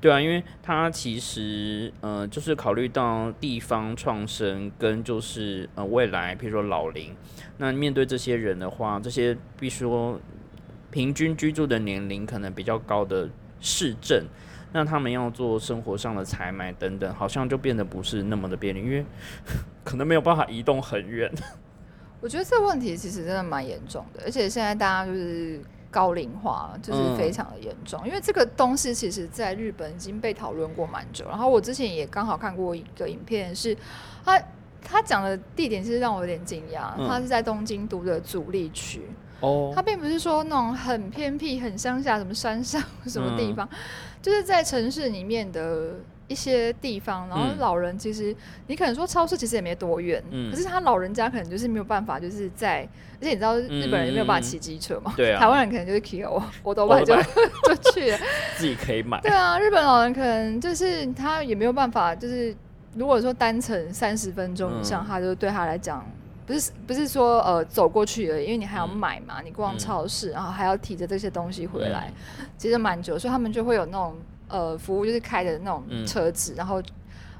[0.00, 7.14] 对啊，因为他其实呃就是考虑到地方创生跟就是呃未来，譬如说老龄，
[7.58, 10.20] 那面对这些人的话，这些必须说
[10.92, 13.28] 平均居住的年龄可能比较高的
[13.60, 14.26] 市镇。
[14.74, 19.06] 那他们要做生活上的采买等等，好像就变得不是那么的便利，因为
[19.84, 21.32] 可能没有办法移动很远。
[22.20, 25.60] 我觉得这个问题其实真的蛮严重的，而且现在大家就是
[25.92, 28.04] 高龄化，就是非常的严重。
[28.04, 33.76] 因为这个东西其实在日本已经被讨论过蛮久，然后我之前也刚好看过一个影片，是
[34.24, 34.42] 他
[34.82, 39.02] 他讲的地点其实让我有点惊讶，他是在东京都的主力区。
[39.44, 43.68] 哦，他并不是说那种很偏僻、很乡下、什么山上什么地方。
[44.22, 45.96] 就是在城市里面的
[46.28, 48.34] 一些地方，然后老人其实
[48.68, 52.88] 你可能说超市其实也没多远，可是他老人家可能就是没有办法，就是在
[53.20, 57.14] 而且你知道日本人没有办法骑机车嘛， 对啊，台湾人可能就是骑我我都买就
[57.68, 58.18] 就去了，
[58.56, 59.20] 自己可以买。
[59.20, 62.56] 对啊，日本老人可能就是他也没有办法，就是
[62.94, 66.02] 如果说单程三十分钟以上，他就对他来讲。
[66.46, 72.12] 不是不是说呃走过去了，因为你还要买嘛，你逛超市，然后还要提着这些东西回来，
[72.58, 74.14] 其实蛮久，所以他们就会有那种
[74.48, 76.82] 呃服务，就是开的那种车子，然后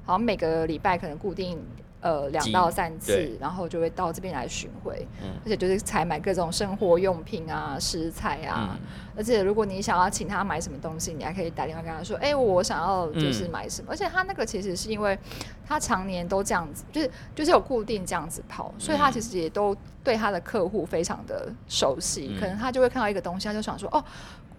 [0.04, 1.58] 好像每个礼拜可能固定。
[2.04, 5.08] 呃，两到三次，然后就会到这边来巡回，
[5.42, 8.78] 而且就是采买各种生活用品啊、食材啊。
[9.16, 15.18] 而且如果你想要请他买什么东西，你还可以打电话跟他说：“哎，我想要就是买什么。”而且他那个其实是因为
[15.66, 22.36] 他常年都这样子，就是就是有固定这样子跑，所以他其实也都对他的客户非常的熟悉。
[22.38, 24.04] 可能他就会看到一个东西，他就想说：“哦，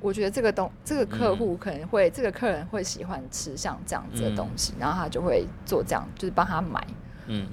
[0.01, 6.83] 我觉得这个东这个客户可能会这个客人会喜欢吃像这样子的东西，然后他就会做这样，就是帮他买。”
[7.27, 7.47] 嗯，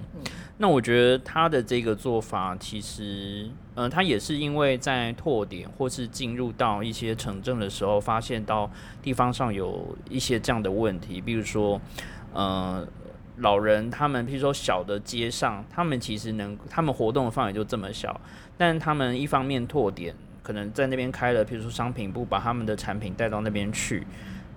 [0.59, 11.81] 那我觉得他的这个做法，其实，嗯，他也是因为在拓点或是进入到一些城镇的时候，发现到地方上有一些这样的问题，比如说，
[12.35, 12.87] 呃，
[13.39, 18.21] 老人他们，譬如说小的街上，他们其实能，他们活动的范围就这么小，
[18.59, 24.07] 但他们一方面拓点，可能在那边开了，譬如说商品部，把他们的产品带到那边去。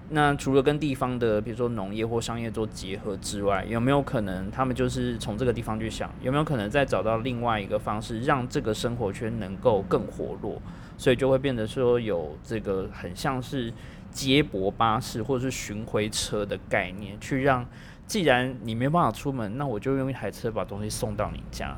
[0.09, 10.61] 那除了跟地方的，比如说农业或商业做结合之外，有没有可能他们就是从这个地方去想，有没有可能再找到另外一个方式，让这个生活圈能够更活络？
[10.95, 13.73] 所以就会变得说有这个很像是
[14.11, 17.65] 接驳巴士或者是巡回车的概念，去让
[18.05, 21.75] 既然你没办法出门，那我就用一台车把东西送到你家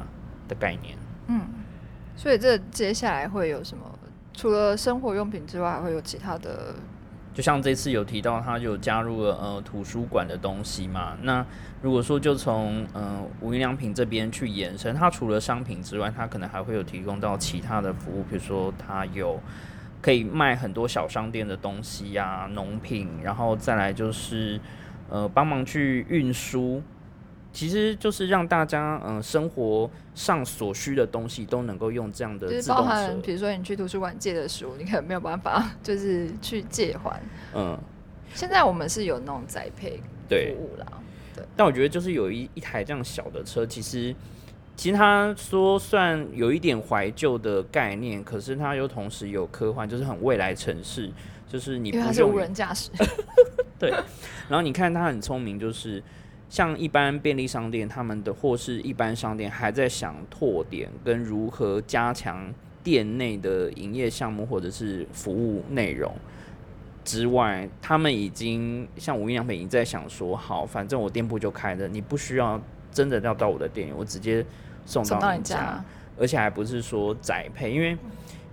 [0.50, 0.98] 的概念。
[1.28, 1.42] 嗯，
[2.18, 3.90] 所以这接下来会有什么？
[4.34, 6.76] 除了生活用品之外，还会有其他的？
[7.38, 11.16] 就像这次有提到，他就加入了呃图书馆的东西嘛。
[11.22, 11.46] 那
[11.84, 19.40] 如果说就从呃无印良品这边去延伸，它除了商品之外，它可能还会有提供到其他的服务，比如说它有
[20.02, 24.60] 可以卖很多小商店的东西呀、农品，然后再来就是
[25.08, 26.82] 呃帮忙去运输。
[27.58, 37.20] 其实就是让大家嗯生活上所需的东西都能够用这样的就是包含，比如说你去图书馆借的书，你可能没有办法 就是去借还。
[37.56, 37.76] 嗯，
[38.36, 40.86] 现在我们是有那种宅配服务啦。
[41.36, 44.16] 对，但我觉得就是有一一台这样小的车，其实
[44.76, 51.12] 其实他说算有一点怀旧的概念，可是它又同时有科幻，就是很未来城市，
[51.50, 52.92] 就是你不是无人驾驶。
[53.80, 53.90] 对，
[54.48, 56.04] 然后你看它很聪明，就是。
[56.50, 66.12] 像一般便利商店，他们的或是一般商店还在想拓点跟如何加强店内的营业项目或者是服务内容
[67.04, 74.46] 之外，他们已经像无印良品已经在想说，好，反正我店铺就开着，你不需要真的要到我的店，我直接
[74.86, 75.84] 送到你家，
[76.18, 77.98] 而且还不是说宅配，因为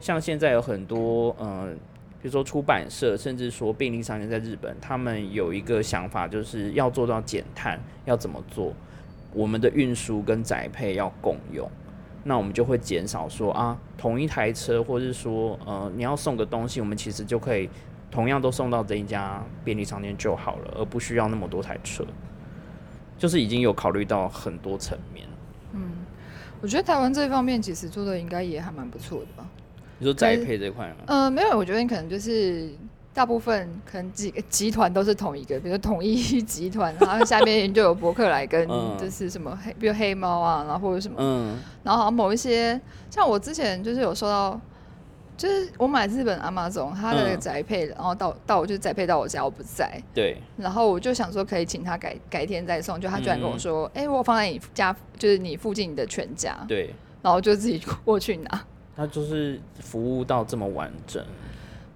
[0.01, 1.79] 像现在有很多嗯。
[2.25, 8.73] 比如说出版社，甚至说便利商店在日本，他们有一个想法，就是要做到减碳，要怎么做？
[9.35, 11.71] 我们的运输跟宅配要共用，
[12.23, 17.69] 那我们就会减少说啊，同一台车，或是说呃，你要送个东西，我们其实就可以
[18.11, 22.07] 同样都送到这一家便利商店就好了，而不需要那么多台车。
[23.19, 25.27] 就是已经有考虑到很多层面。
[25.73, 25.83] 嗯，
[26.63, 29.47] 我觉得台湾这方面其实做的应该也还蛮不错的吧。
[29.99, 30.97] 你说宅配这块吗？
[31.07, 32.69] 呃，没有，我觉得你可能就是
[33.13, 38.67] 大部分可能几个集团都是同一个，比如统一集团，然后下面就有博客来跟
[38.99, 42.81] 就是什么黑，比如黑猫啊，然后或者什么，嗯，然后好像某一些
[43.11, 44.61] 像我之前就是有收到，
[45.37, 58.65] 就是我买日本阿妈总他的那个宅配，然后到到我就宅配到我家，我不在，对，然后我就想说可以请他改改天再送，就他居然跟我说，哎，我放在你家，就是你附近的全家，对，然后就自己过去拿。
[58.97, 61.25] 他就是服务到这么完整，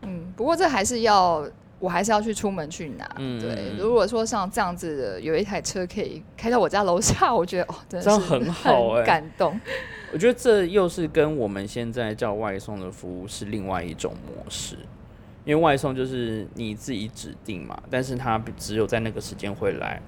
[0.02, 1.46] 嗯，不过这还是要，
[1.78, 3.08] 我还是要去出门去拿。
[3.18, 3.72] 嗯，对。
[3.78, 9.58] 如果说像这样子的，有一台车可以开到我家楼下，我觉得哦，真的是很好哎，感动。
[10.12, 14.76] 我觉得这又是跟我们现在叫外送的服务是另外一种模式，
[15.44, 20.00] 因为外送就是你自己指定嘛，但是它只有在那个时间会来。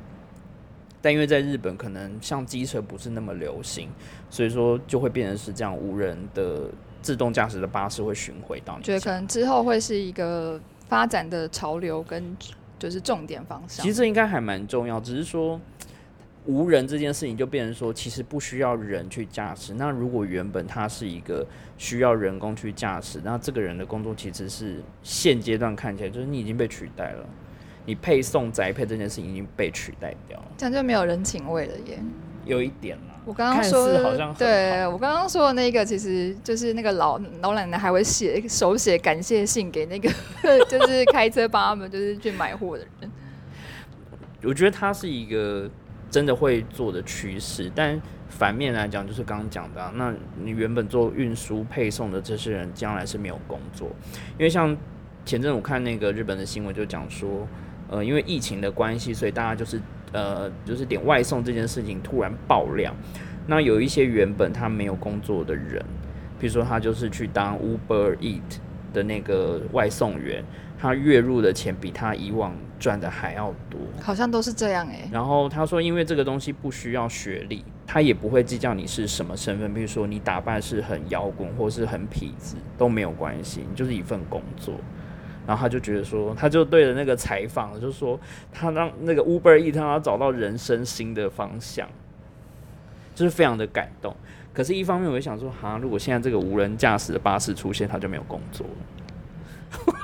[1.03, 3.89] 但因为在日本，可能像机车不是那么流行，
[4.29, 6.69] 所以说就会变成是这样，无人的
[7.01, 8.83] 自动驾驶的巴士会巡回到你。
[8.85, 12.37] 觉得可能之后会是一个发展的潮流跟
[12.79, 13.85] 就是重点方向。
[13.85, 15.59] 其实应该还蛮重要，只是说
[16.47, 19.75] 无人这件事情就变成说，其实不需要人去驾驶。
[19.75, 21.47] 那如果原本它是一个
[21.79, 27.25] 需要人工去驾驶，那这个人的工作其实是现阶段看起来就是你已经被取代了。
[27.91, 31.99] 你配送宅配这件事情已经被取代掉了，这样就没有人情味了耶。
[32.45, 40.09] 有一点啦，我刚刚说好像，对我刚刚说的那个，其实就是那个老老奶奶还会写手写感谢信给那个，
[40.71, 43.11] 就是开车帮他们就是去买货的人。
[44.45, 45.69] 我觉得它是一个
[46.09, 53.89] 真的会做的趋势，但反面来讲，就是刚刚讲的，那你原本做运输配送的这些人，将来是没有工作，
[54.39, 54.77] 因为像
[55.25, 57.49] 前阵我看那个日本的新闻，就讲说。
[57.91, 59.81] 呃，因为疫情的关系，所以大家就是
[60.13, 62.95] 呃，就是点外送这件事情突然爆量。
[63.47, 65.85] 那有一些原本他没有工作的人，
[66.39, 68.41] 比如说他就是去当 Uber Eat
[68.93, 70.45] 的那个外送员，
[70.79, 73.81] 他月入的钱比他以往赚的还要多。
[74.01, 75.09] 好像都是这样诶。
[75.11, 84.75] 然后他说，因为这个东西不需要学历，他也不会计较你是什么身份，比如说你打扮是很摇滚或是很痞子都没有关系，你就是一份工作。
[85.47, 88.19] 然后他就觉得说，他就对着那个采访，就说
[88.53, 91.89] 他让那个 Uber E 他找到人生新的方向，
[93.15, 94.15] 就是非常的感动。
[94.53, 99.95] 可是，一方面我就想说，哈，如果现在这个无人驾驶的巴士出现，他就没有工作了，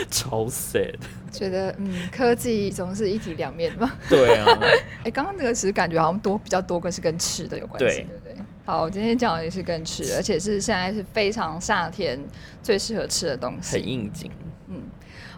[0.10, 0.94] 超 sad。
[1.30, 3.92] 觉得嗯，科技总是一体两面嘛。
[4.08, 4.46] 对啊。
[5.04, 8.25] 哎，刚刚那个其实感觉好像多比较多跟是跟吃的有关系，对
[8.65, 8.65] 不对？
[8.65, 12.19] 好，今天讲的也是跟吃，而且是现在是非常夏天
[12.61, 14.31] 最适合吃的东西，很应景。
[14.67, 14.83] 嗯，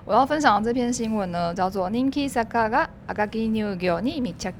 [0.05, 4.51] 我要分享的这篇新闻呢，叫做《人気坂が赤木乳業に密着》，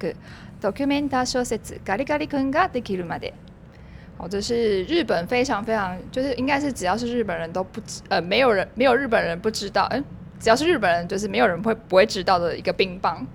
[0.62, 3.34] ドキュメンタ小説ガリガリ君ができるまで。
[4.18, 10.04] 好，这是日本非常非常，就是应该是只要是日本人都不知，呃，没有人没有日本人不知道，嗯，
[10.40, 13.26] 只要是日本人就是没有人会不会知道的一个冰棒。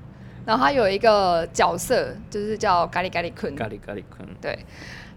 [0.47, 3.55] 然后他有一个角色就是叫咖喱咖喱坤。
[3.55, 4.27] 咖喱咖喱坤。
[4.41, 4.59] 对，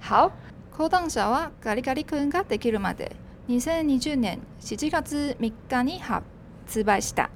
[0.07, 0.31] 好。
[0.79, 3.17] 講談者はガリガリ君ができるまで。
[3.49, 7.31] 2020年7月3日に発売した。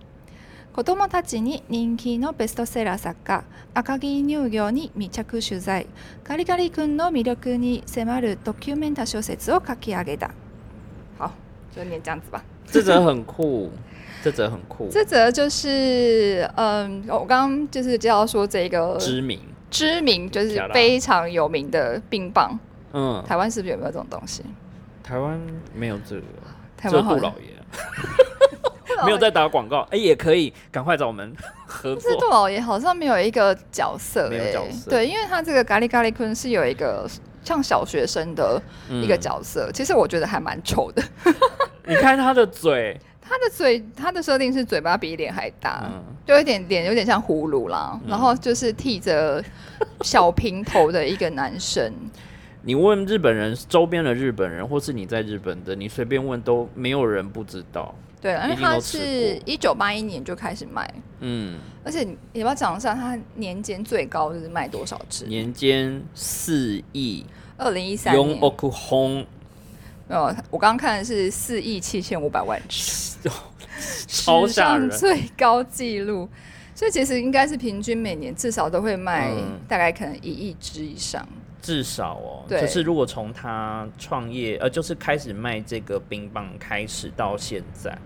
[0.72, 3.42] 子どもたちに人気のベストセラー作家
[3.74, 5.88] 赤木乳業に密着取材。
[6.22, 10.30] ガリガリ君の魅力に迫るドキュメンタ小説を書き上げた。
[11.18, 11.32] 好。
[11.74, 13.68] 就念这样子吧这则很酷。
[14.22, 14.88] 这则很酷。
[14.92, 19.40] 这则就是嗯我刚刚就是介绍说这个知名
[19.70, 22.58] 知名就是非常有名的冰棒。
[22.92, 24.44] 嗯，台湾是不是有没有这种东西？
[25.02, 25.40] 台湾
[25.74, 26.22] 没有这个，
[26.76, 27.56] 台湾杜老爷。
[29.04, 32.10] 没有在打广告，哎，也可以赶快找我们 合作。
[32.10, 37.08] 是杜老爷好像没有一个角色，没有角色，对，因为他这个咖喱咖喱坤是有一个
[37.42, 38.60] 像小学生的
[38.90, 41.02] 一个角色，其实我觉得还蛮丑的。
[41.86, 43.00] 你看他的嘴，
[43.30, 45.88] 他的嘴，他的设定是嘴巴比脸还大，
[46.26, 49.40] 就有点脸有点像葫芦啦，然后就是剃着
[50.00, 51.92] 小平头的一个男生。
[52.62, 57.94] 你问日本人，周边的日本人，或是你在日本的，你随便问都没有人不知道。
[58.20, 65.24] 对，因为他是一九八一年就开始卖，嗯，而且你要不要讲一下，他年间最高就是卖多少只？
[65.26, 67.24] 年间四亿，
[67.56, 68.12] 二零一三
[70.10, 73.16] 没有，我刚刚看的是四亿七千五百万只，
[74.08, 76.28] 超吓人，最高纪录。
[76.74, 79.30] 所以其实应该是平均每年至少都会卖
[79.68, 81.24] 大概可能一亿只以上。
[81.62, 87.96] 至少哦，就是如果从他创业，呃，就是开始卖这个冰棒开始到现在，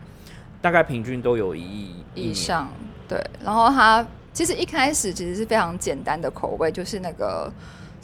[0.60, 2.68] 大概平均都有一亿以上。
[3.08, 7.50] 对，然后他其实一开始其实是非常简单的口味，就是那个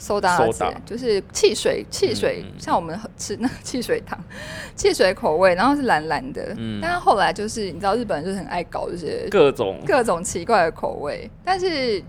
[0.01, 4.17] soda，就是汽水，汽水，像我们吃 那个汽水糖，
[4.75, 6.55] 汽水口味，然后是蓝蓝的。
[6.57, 12.03] 嗯，但是后来就是你知道日本人就是很爱搞这些各种各种奇怪的口味，但是，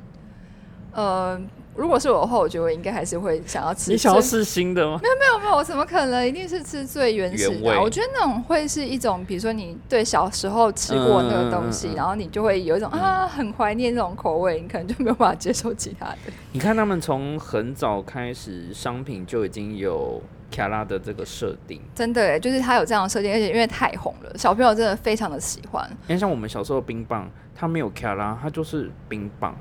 [0.93, 1.41] 呃。
[1.75, 3.91] 如果是我的话，我觉得我应该还是会想要吃。
[3.91, 4.99] 你想要吃新的吗？
[5.03, 6.27] 没有没有没有，我怎么可能？
[6.27, 7.81] 一定是吃最原始的。
[7.81, 16.17] 我觉得那种会是一种，比如说你对小时候吃过那个东西，然后你就会有一种啊很怀念那种口味，你可能就没有办法接受其他的。
[16.53, 20.21] 你看他们从很早开始，商品就已经有
[20.51, 25.89] 卡拉的这个设定，真的就是它有这样的设定，而且因为太红了，小朋友真的非常的喜欢。
[26.07, 29.57] 因为像我们小时候冰棒，它没有卡拉，它就是冰棒。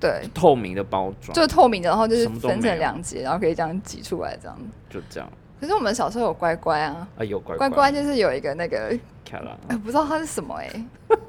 [0.00, 4.58] 对，透明的包装，就是透明的，然后就是分成两节，然后可以这样挤出来，这样。
[4.90, 5.28] 就这样。
[5.60, 7.68] 可是我们小时候有乖乖啊，啊有乖乖。
[7.70, 8.94] 乖乖就是有一个那个，
[9.68, 10.70] 哎 不知道它是什么哎，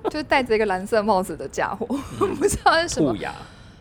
[0.10, 1.86] 就是戴着一个蓝色帽子的家伙，
[2.20, 3.16] 不知道是什么。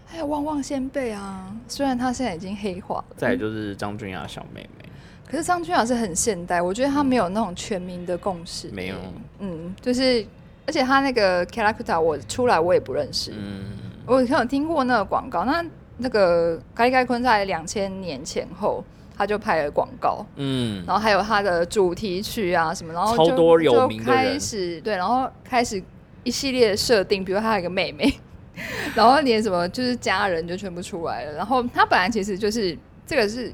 [0.06, 3.16] 还有旺旺仙贝啊，虽然他现在已经黑化了。
[3.16, 4.88] 再就是张君雅小妹妹，
[5.28, 8.68] 可是张君雅是很现代，我觉得她没有那种全民的共识。
[8.68, 8.94] 没有，
[9.40, 10.24] 嗯，就是
[10.66, 13.83] 而且他那个 k u t a 我出来我也不认识，嗯。
[14.06, 15.64] 我有听过那个广告，那
[15.98, 18.84] 那个盖盖坤在两千年前后，
[19.16, 25.82] 他就拍了广告，嗯，然后还有他的主题曲啊什么，然后超多有名开始对，然后开始
[26.22, 28.12] 一系列的设定，比如他有一个妹妹，
[28.94, 32.76] 然后连什么就是家人就全部出来了，然后他本来其实就是
[33.06, 33.52] 这个是。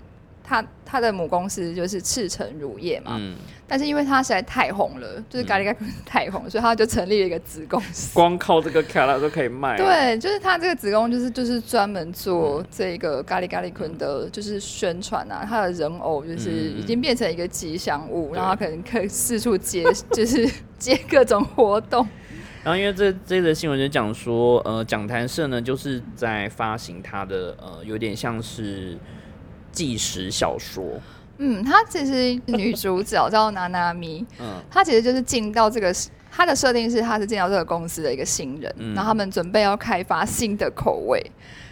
[0.51, 3.21] 他他的母公司就是赤城乳业嘛，
[3.69, 8.13] 但是因为他实在太红了，就是咖喱咖喱太红，所以他就成立了一个子公司。
[8.13, 9.77] 光靠这个卡拉都可以卖。
[9.77, 22.05] 对，就是他这个子公就是就是专门做这个咖喱咖喱坤的，就是宣传啊，他的人偶就是已经变成一个吉祥物，然后可能可以四处接， 就是接各种活动。
[22.65, 28.99] 然后因为这这则新闻就讲说，呃，讲坛社呢就是在发行他的呃，有点像是。
[29.73, 30.85] 纪实小说，
[31.39, 35.95] 嗯，她其实女主角叫娜娜咪，嗯，她其实就是进到这个，
[36.31, 41.25] 她的设定是她是进到这个公司的一个新人，然后他们准备要开发新的口味，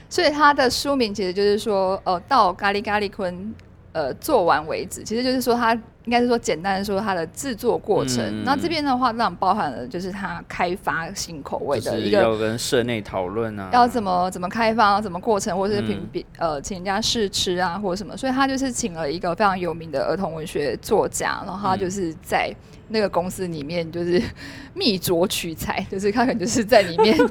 [0.09, 3.55] 所以她的书名其实就是说，呃，到咖喱咖喱坤。
[3.93, 5.75] 呃，做完为止，其实就是说，它
[6.05, 8.45] 应该是说简单的说它的制作过程。
[8.45, 18.17] 那这边的话，让包含了就是它开发新口味的一个，要跟社内讨论啊，要怎么怎么开发，怎么过程，或者是评比呃，请人家试吃啊，或者什么。
[18.17, 22.55] 所以他就是请了一个非常有名的儿童文学作家，然后他就是在
[22.89, 24.23] 那个公司里面就是
[24.75, 27.17] 密酌取材，就是他可能就是在里面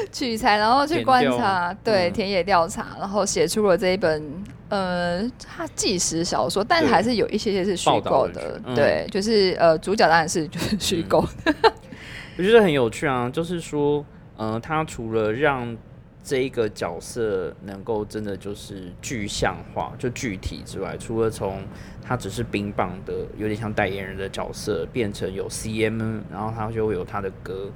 [0.12, 4.22] 取材，然后去观察，对田野调查，然后写出了这一本。
[4.70, 11.24] 呃，它纪实小说，但是还是有一些些是虚构的，对，就是呃，主角当然是 就是虚构。
[12.36, 14.04] 我觉得很有趣啊，就是说，
[14.36, 15.74] 呃，他除了让
[16.22, 21.62] 这一个角色能够真的就是具象化，就具体之外，除了从
[22.02, 27.70] 他只是冰棒的有点像代言人的角色，变成有 CM，然后他就会有他的歌，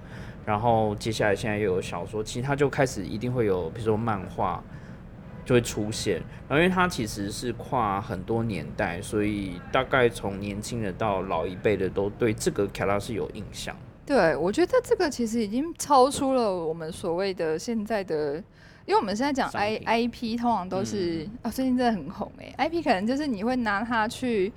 [0.45, 4.63] 然后接下来现在又有小说，其实它就开始一定会有，比如说漫画
[5.45, 6.17] 就会出现。
[6.49, 13.77] 然后因为它其实是跨很多年代，所以大概从年轻的到老一辈的都对这个卡拉是有印象。
[14.05, 18.35] 对，我觉得这个其实已经超出了我们所谓的现在的，
[18.85, 24.53] 因为我们现在讲 I I P 通常都是啊，最近真的很红哎，I P 可能就是你会拿它去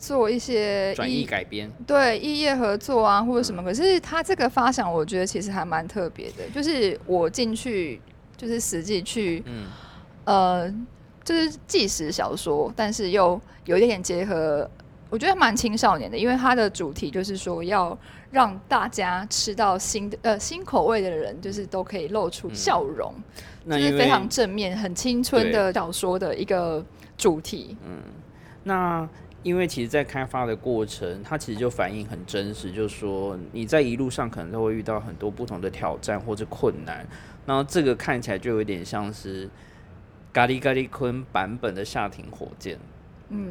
[0.00, 3.62] 做一些转译改编，对，异业合作啊或者什么。
[3.62, 8.00] 可是他这个发想，我觉得其实还蛮特别的，就是我进去
[8.36, 9.66] 就是实际去，嗯，
[10.24, 10.74] 呃，
[11.22, 14.68] 就是纪实小说，但是又有一点点结合，
[15.10, 17.96] 我觉得蛮青少年的，因为它的主题就是说要。
[18.32, 23.12] 让大家吃到新的呃新口味的人，就是都可以露出笑容，
[23.68, 26.80] 就是非常正面、很青春的小说的一个
[27.18, 27.76] 主题。
[27.84, 27.98] 嗯，
[28.62, 29.08] 那
[29.42, 37.06] 因为其实，在开发的过程，它其实就反映很真实，就是说你在一路上可能都会遇到很多不同的挑战或者困难，
[37.46, 39.48] 然后这个看起来就有点像是
[40.32, 42.78] 咖喱咖喱坤版本的下停火箭。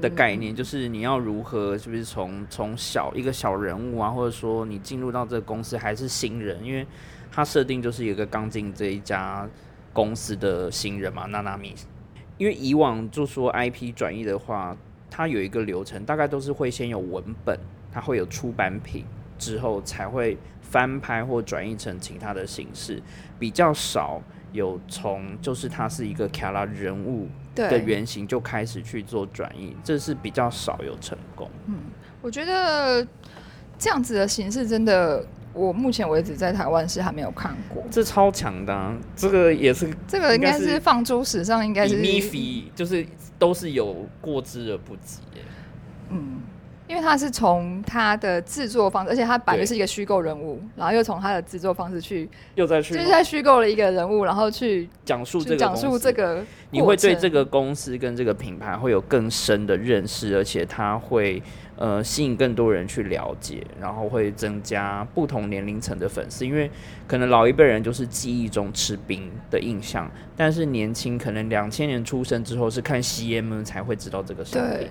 [0.02, 6.86] 的概念就是你要如何，是不是从从小一个小人物啊，或者说你进入到这个公司还是新人，因为
[7.32, 9.48] 它设定就是一个刚进这一家
[9.94, 11.74] 公司的新人嘛，娜娜米。
[12.38, 14.76] 因为以往就说 IP 转移的话，
[15.10, 17.58] 它有一个流程，大概都是会先有文本，
[17.92, 19.06] 它会有出版品，
[19.38, 23.02] 之后才会翻拍或转译成其他的形式，
[23.38, 24.22] 比较少。
[24.52, 31.48] 有从就是它是一个卡拉人物的原型就开始去做转译，这是比较少有成功。
[31.68, 31.76] 嗯，
[32.20, 33.08] 我觉得
[33.78, 35.24] 这样子的形式真的，
[35.54, 37.84] 我目前为止在台湾是还没有看过。
[37.92, 43.06] 这超强的，这个也是这个应该是放诸史上应该是咪菲，就是
[43.38, 45.20] 都是有过之而不及。
[46.10, 46.42] 嗯。
[46.90, 61.40] 因为他是从他的制作方式，而且他本来就是一个虚构人物，然后又从他的制作方式去，又再去，就是在虚构了一个人物，然后去讲述这个讲述这个，你会对这个公司跟这个品牌会有更深的认识，而且他会
[61.76, 66.72] 呃吸引更多人去了解，然后会增加不同年龄层的粉丝，因为
[67.08, 74.88] 可能老一辈人就是记忆中吃冰的印象，但是年轻可能两千年出生之后是看 CM 才会知道这个商品。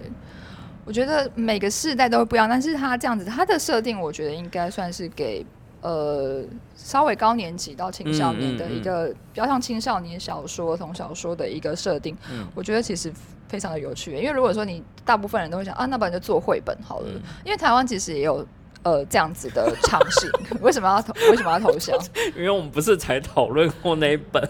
[0.89, 5.45] 我觉得每个世代都会不一样，但是他这样子，他的设定我觉得应该算是给
[5.83, 6.43] 呃
[6.75, 12.17] 稍微高年级到青少年的一个比较像青少年小说、童小说的一个设定。
[12.55, 13.13] 我觉得其实
[13.49, 17.09] 非常的有趣，因为如果说你大部分人都会想啊，那不然就做绘本好了。
[17.45, 18.47] 因为台湾其实也有
[18.83, 20.33] 呃这样子的尝试，
[20.63, 21.13] 为什么要投？
[21.31, 21.95] 为什么要投降？
[22.35, 24.43] 因为我们不是才讨论过那一本？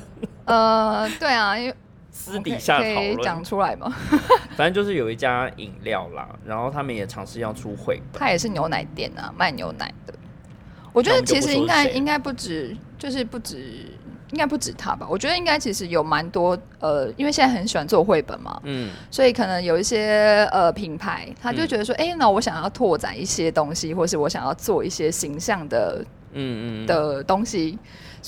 [0.44, 1.74] 呃，对啊，因为。
[2.18, 3.94] 私底下讨论讲出来吗？
[4.56, 8.20] 反正就是有一家饮料啦，然后他们也尝试要出绘本。
[8.20, 10.12] 它也是牛奶店啊，卖牛奶的。
[10.92, 13.86] 我觉得其实应该应该不止，就是不止，
[14.32, 15.06] 应该不止他吧。
[15.08, 27.78] 我觉得应该其实有蛮多呃，因为现在很喜欢做绘本嘛，嗯，所以可能有一些呃品牌，他就觉得说，哎，那我想要拓展一些东西，或是我想要做一些形象的，嗯嗯的东西。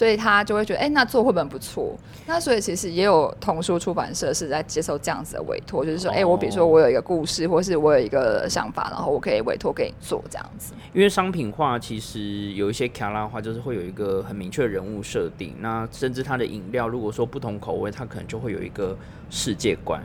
[0.01, 1.95] 所以他就会觉得，哎，那做绘本不错。
[2.27, 10.73] 那所以其实也有童书出版社是在接受这样子的委托，就是说，哎，我比如说我有一个故事，或是我有一个想法，然后我可以委托给你做这样子。
[10.95, 15.55] 因为商品化其实有一些卡拉话，就是会有一个很明确的人物设定。
[15.61, 18.97] 那甚至它的饮料，如果说不同口味，它可能就会有一个
[19.29, 20.03] 世界观。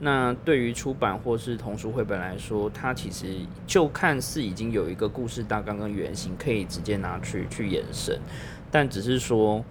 [0.00, 3.26] 那对于出版或是童书绘本来说，它其实
[3.66, 8.20] 就看似已经有一个故事大纲跟原型，可以直接拿去去延伸。
[8.70, 9.64] 但只是说，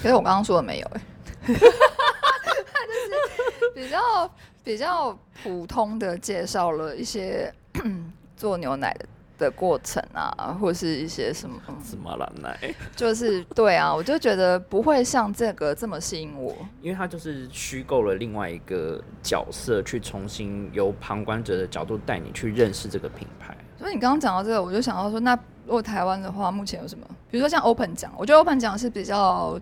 [0.00, 1.00] 可是我刚刚说的没有哎，
[1.46, 4.30] 他就是比较
[4.62, 7.52] 比较普通的介绍了一些
[8.36, 9.06] 做牛奶的
[9.38, 23.56] 的过程啊，或是一些什么什么蓝奶，就是对啊，我就觉得不会像这个这么吸引我，因为它就是虚构了另外一个角色，去重新由旁观者的角度带你去认识这个品牌。
[23.78, 25.38] 所以你刚刚讲到这个，我就想到说那。
[25.66, 27.04] 如果台湾的话，目前有什么？
[27.28, 29.60] 比如说像 Open 奖，我觉得 Open 奖是比较，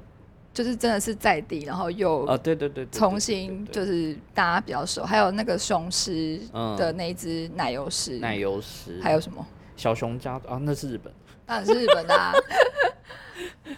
[0.52, 5.02] 就是真的是在地，然后又啊，对对对，重新就是大家比较熟。
[5.02, 6.38] 还有那个雄狮
[6.76, 9.44] 的那一只奶油狮，奶油狮，还有什么？
[9.76, 11.12] 小熊家啊，那是日本，
[11.46, 12.14] 当然是日本的。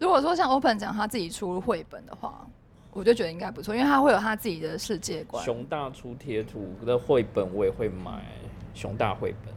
[0.00, 2.44] 如果说像 Open 奖他自己出绘本的话，
[2.92, 5.42] 我就觉得应该不错，因为他会有他自己的世界观。
[5.44, 8.20] 熊大出贴图的绘本，我也会买
[8.74, 9.54] 熊大绘本。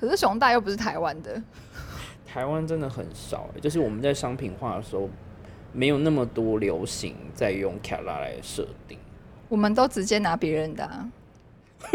[0.00, 1.42] 可是熊大又不是台湾的，
[2.26, 5.10] 台湾真的很少，就是我们在商品化的时候，
[5.72, 8.98] 没有那么多流行在用卡拉来设定，
[9.50, 10.90] 我们都直接拿别人的。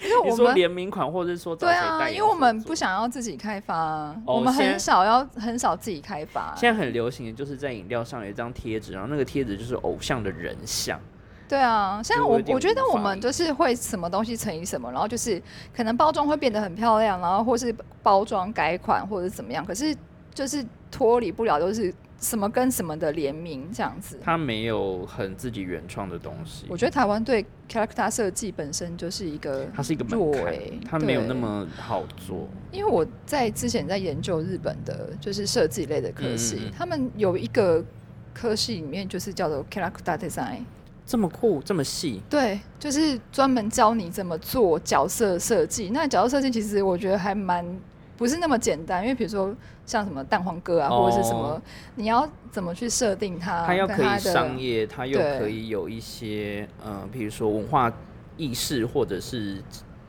[0.00, 6.54] 因为我们联名款，或者是说找对啊，因为我们不想要自己开发我们很少要很少自己开发。
[6.56, 10.98] 现在很流行的就是在饮料上有一张贴纸，然后那个贴纸就是偶像的人像。
[11.48, 15.42] 对啊，像我我觉得我们就是会什么东西乘以什么，然后就是
[15.74, 19.96] 可能包装会变得很漂亮，然后或是包装改款或者怎么样，可是
[20.34, 24.18] 就是脱离不了都是什么跟什么的联名这样子。
[24.22, 30.54] 它没有很自己原创的东西我，觉得台湾对 character 设计本身就是一个它是一个门槛
[30.90, 32.48] 它没有那么好做。
[32.72, 37.84] 因为我在之前在研究日本的，就是设计类的科系，他们有一个
[38.34, 40.60] 科系里面就是叫做 character design，
[41.08, 45.88] 这么酷，这么细，对，就是专门教你怎么做角色设计。
[45.88, 47.64] 那角色设计其实我觉得还蛮
[48.14, 49.56] 不是那么简单，因为比如说
[49.86, 51.62] 像什么蛋黄哥啊，哦或者是什么，
[51.94, 57.90] 你要怎么去设定它，它要可以商业，它又可以有一些呃，比如说文化
[58.36, 59.62] 意识或者是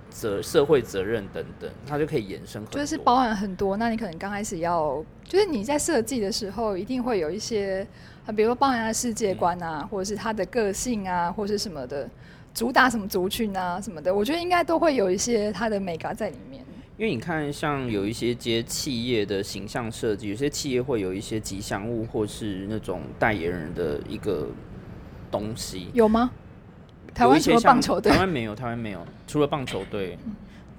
[0.09, 2.77] 责社会责任等等，它就可以延伸很多。
[2.77, 3.77] 就是包含很多。
[3.77, 7.87] 那你可能刚开始要，就是你在设计的时候，一定会有一些，
[8.29, 12.07] 啊，比如说包含他的世界观啊，或者是他的个性啊，或者是什么的，
[12.53, 16.63] 主打什么族群啊什么的，我觉得应该都会有一些他的美感在里面。
[16.95, 24.47] 因为你看，像有一些接企业的形象设计，有些企业会有一些吉祥物或是那种代言人的一个
[25.31, 25.89] 东西。
[25.93, 26.29] 有吗？
[27.15, 30.19] 台湾除了有一些像棒球队台，湾没有，台湾没有，除了棒球队。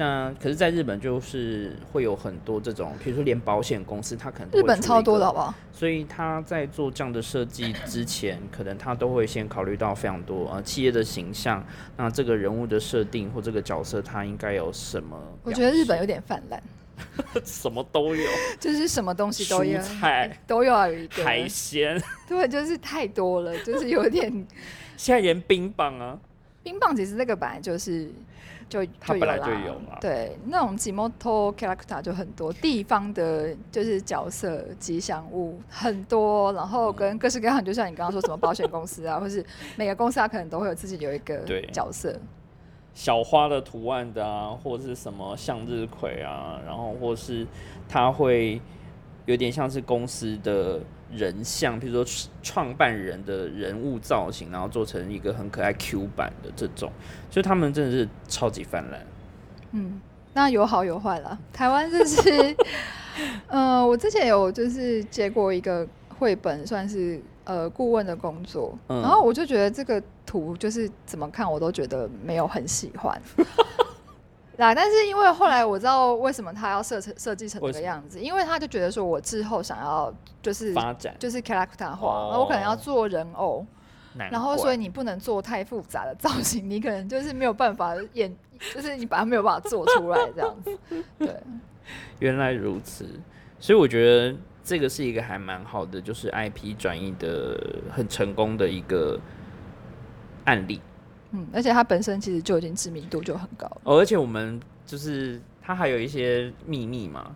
[0.01, 5.55] 那可是，在日本就是会有很多这种，比如说连保险公司，它可能日本超多的个好不好？
[5.71, 11.63] 所以他在做这样的设计之前，可能他都会先考虑到非常多呃企业的形象，
[11.99, 15.21] 那这个人物的设定或这个角色他应该有什么？
[15.45, 16.63] 我觉得日本有点泛滥，
[17.45, 18.27] 什么都有，
[18.59, 21.23] 就是什么东西都有蔬，菜、都要有一个。
[21.23, 24.33] 海鲜， 对，就是太多了，就是有点
[24.97, 26.19] 现在连冰棒啊，
[26.63, 26.97] 冰棒。
[26.97, 28.11] 其实这个本来就是
[28.71, 39.45] 就它本来就有嘛对，那种 Jimoto character 就很多，地方的就是角色吉祥物很多，然后跟各式各样，就像你刚刚说什么保险公司啊， 或是
[39.77, 42.17] 每个公司它可能都会有自己有一个对角色。
[42.95, 47.47] 小花的图案的啊，或者是什么向日葵啊，然后或是
[47.89, 48.61] 它会
[49.27, 50.81] 有点像是公司的
[51.13, 56.91] 人像，比如说创办人的人物造型，然后做成一个很可爱 Q 版的这种，
[57.31, 59.01] 就他们真的是超级泛滥。
[59.73, 60.01] 嗯，
[60.35, 61.39] 那有好有坏啦。
[61.53, 62.57] 台湾就是，
[63.49, 65.87] 呃，我之前有就是接过一个
[66.19, 73.21] 绘本，算是呃顾问的工作，嗯然后我就觉得这个图就是怎么看我都觉得没有很喜欢。
[74.61, 83.67] 啦，但是因为后来我知道为什么他要设成设计成这个样子，因为他就觉得说我之后想要就是发展，就是 character 化，哦然后我可能要做人偶，
[84.17, 88.33] 然后所以你不能做太复杂的造型，你可能就是没有办法演，
[88.75, 90.79] 就是你把它没有办法做出来这样子。
[91.19, 91.43] 对，
[92.21, 93.07] 原来如此，
[93.59, 97.59] 所以我觉得这个是一个还蛮好的，就是 IP 转移的
[97.91, 99.19] 很成功的一个
[100.45, 100.81] 案例。
[101.33, 103.81] 嗯，而且它本身其实就已经知名度就很高了。
[103.85, 107.35] 哦，而且我们就是它还有一些秘密嘛，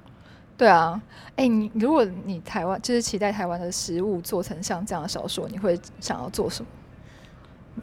[0.57, 1.01] 对啊，
[1.37, 6.69] 哎、你如果你台湾就是期待台湾的食物做成像这样的小说，你会想要做什么？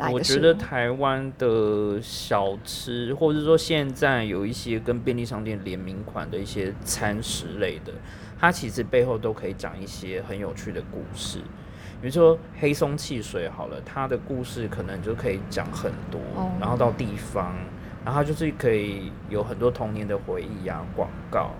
[0.09, 7.91] 我觉得台湾的小吃，或者说现在有一些跟便利商店联名款的一些餐食类的，
[8.39, 11.39] 它其实背后都可以讲一些很有趣的故事。
[12.01, 16.51] 比如说黑松汽水好了，它的故事可能就可以讲很多，哦。
[16.59, 17.55] 然后到地方，
[18.03, 21.51] 然后它就是可以有很多童年的回忆啊，广告，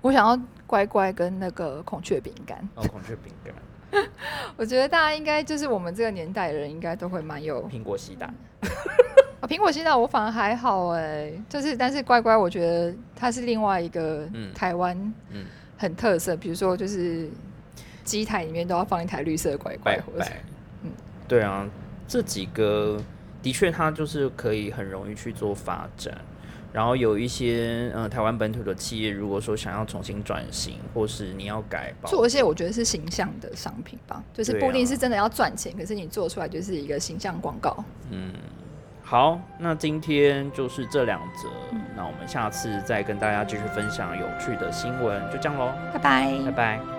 [0.00, 2.58] 我想要乖乖跟那个孔雀饼干。
[2.74, 4.02] 哦孔雀饼干、
[4.56, 8.26] 我觉得大家应该就是我们这个年代的人，应该都会蛮有苹果西打。
[8.26, 14.52] 啊，苹果西打我反而还好哎，就是但是乖乖，我觉得它是另外一个嗯。
[14.54, 14.96] 台湾
[15.30, 15.44] 嗯。
[15.80, 17.30] 很特色，比如说就是
[18.08, 20.36] 机台里面都要放一台绿色的乖乖，拜或者是拜。
[20.82, 20.90] 嗯
[21.28, 21.68] 对啊，
[22.06, 22.98] 这几个
[23.42, 26.16] 的确它就是可以很容易去做发展。
[26.72, 37.76] 然后有一些呃台湾本土的企业，如果说想要重新转型，或是你要改包做一些我觉得是形象的商品吧，就是不一定是真的要赚钱，可是你做出来就是一个形象广告。
[38.10, 38.32] 嗯
[39.02, 46.97] 好，那今天就是这两则，嗯那我们下次再跟大家继续分享有趣的新闻，就这样喽，拜拜拜拜。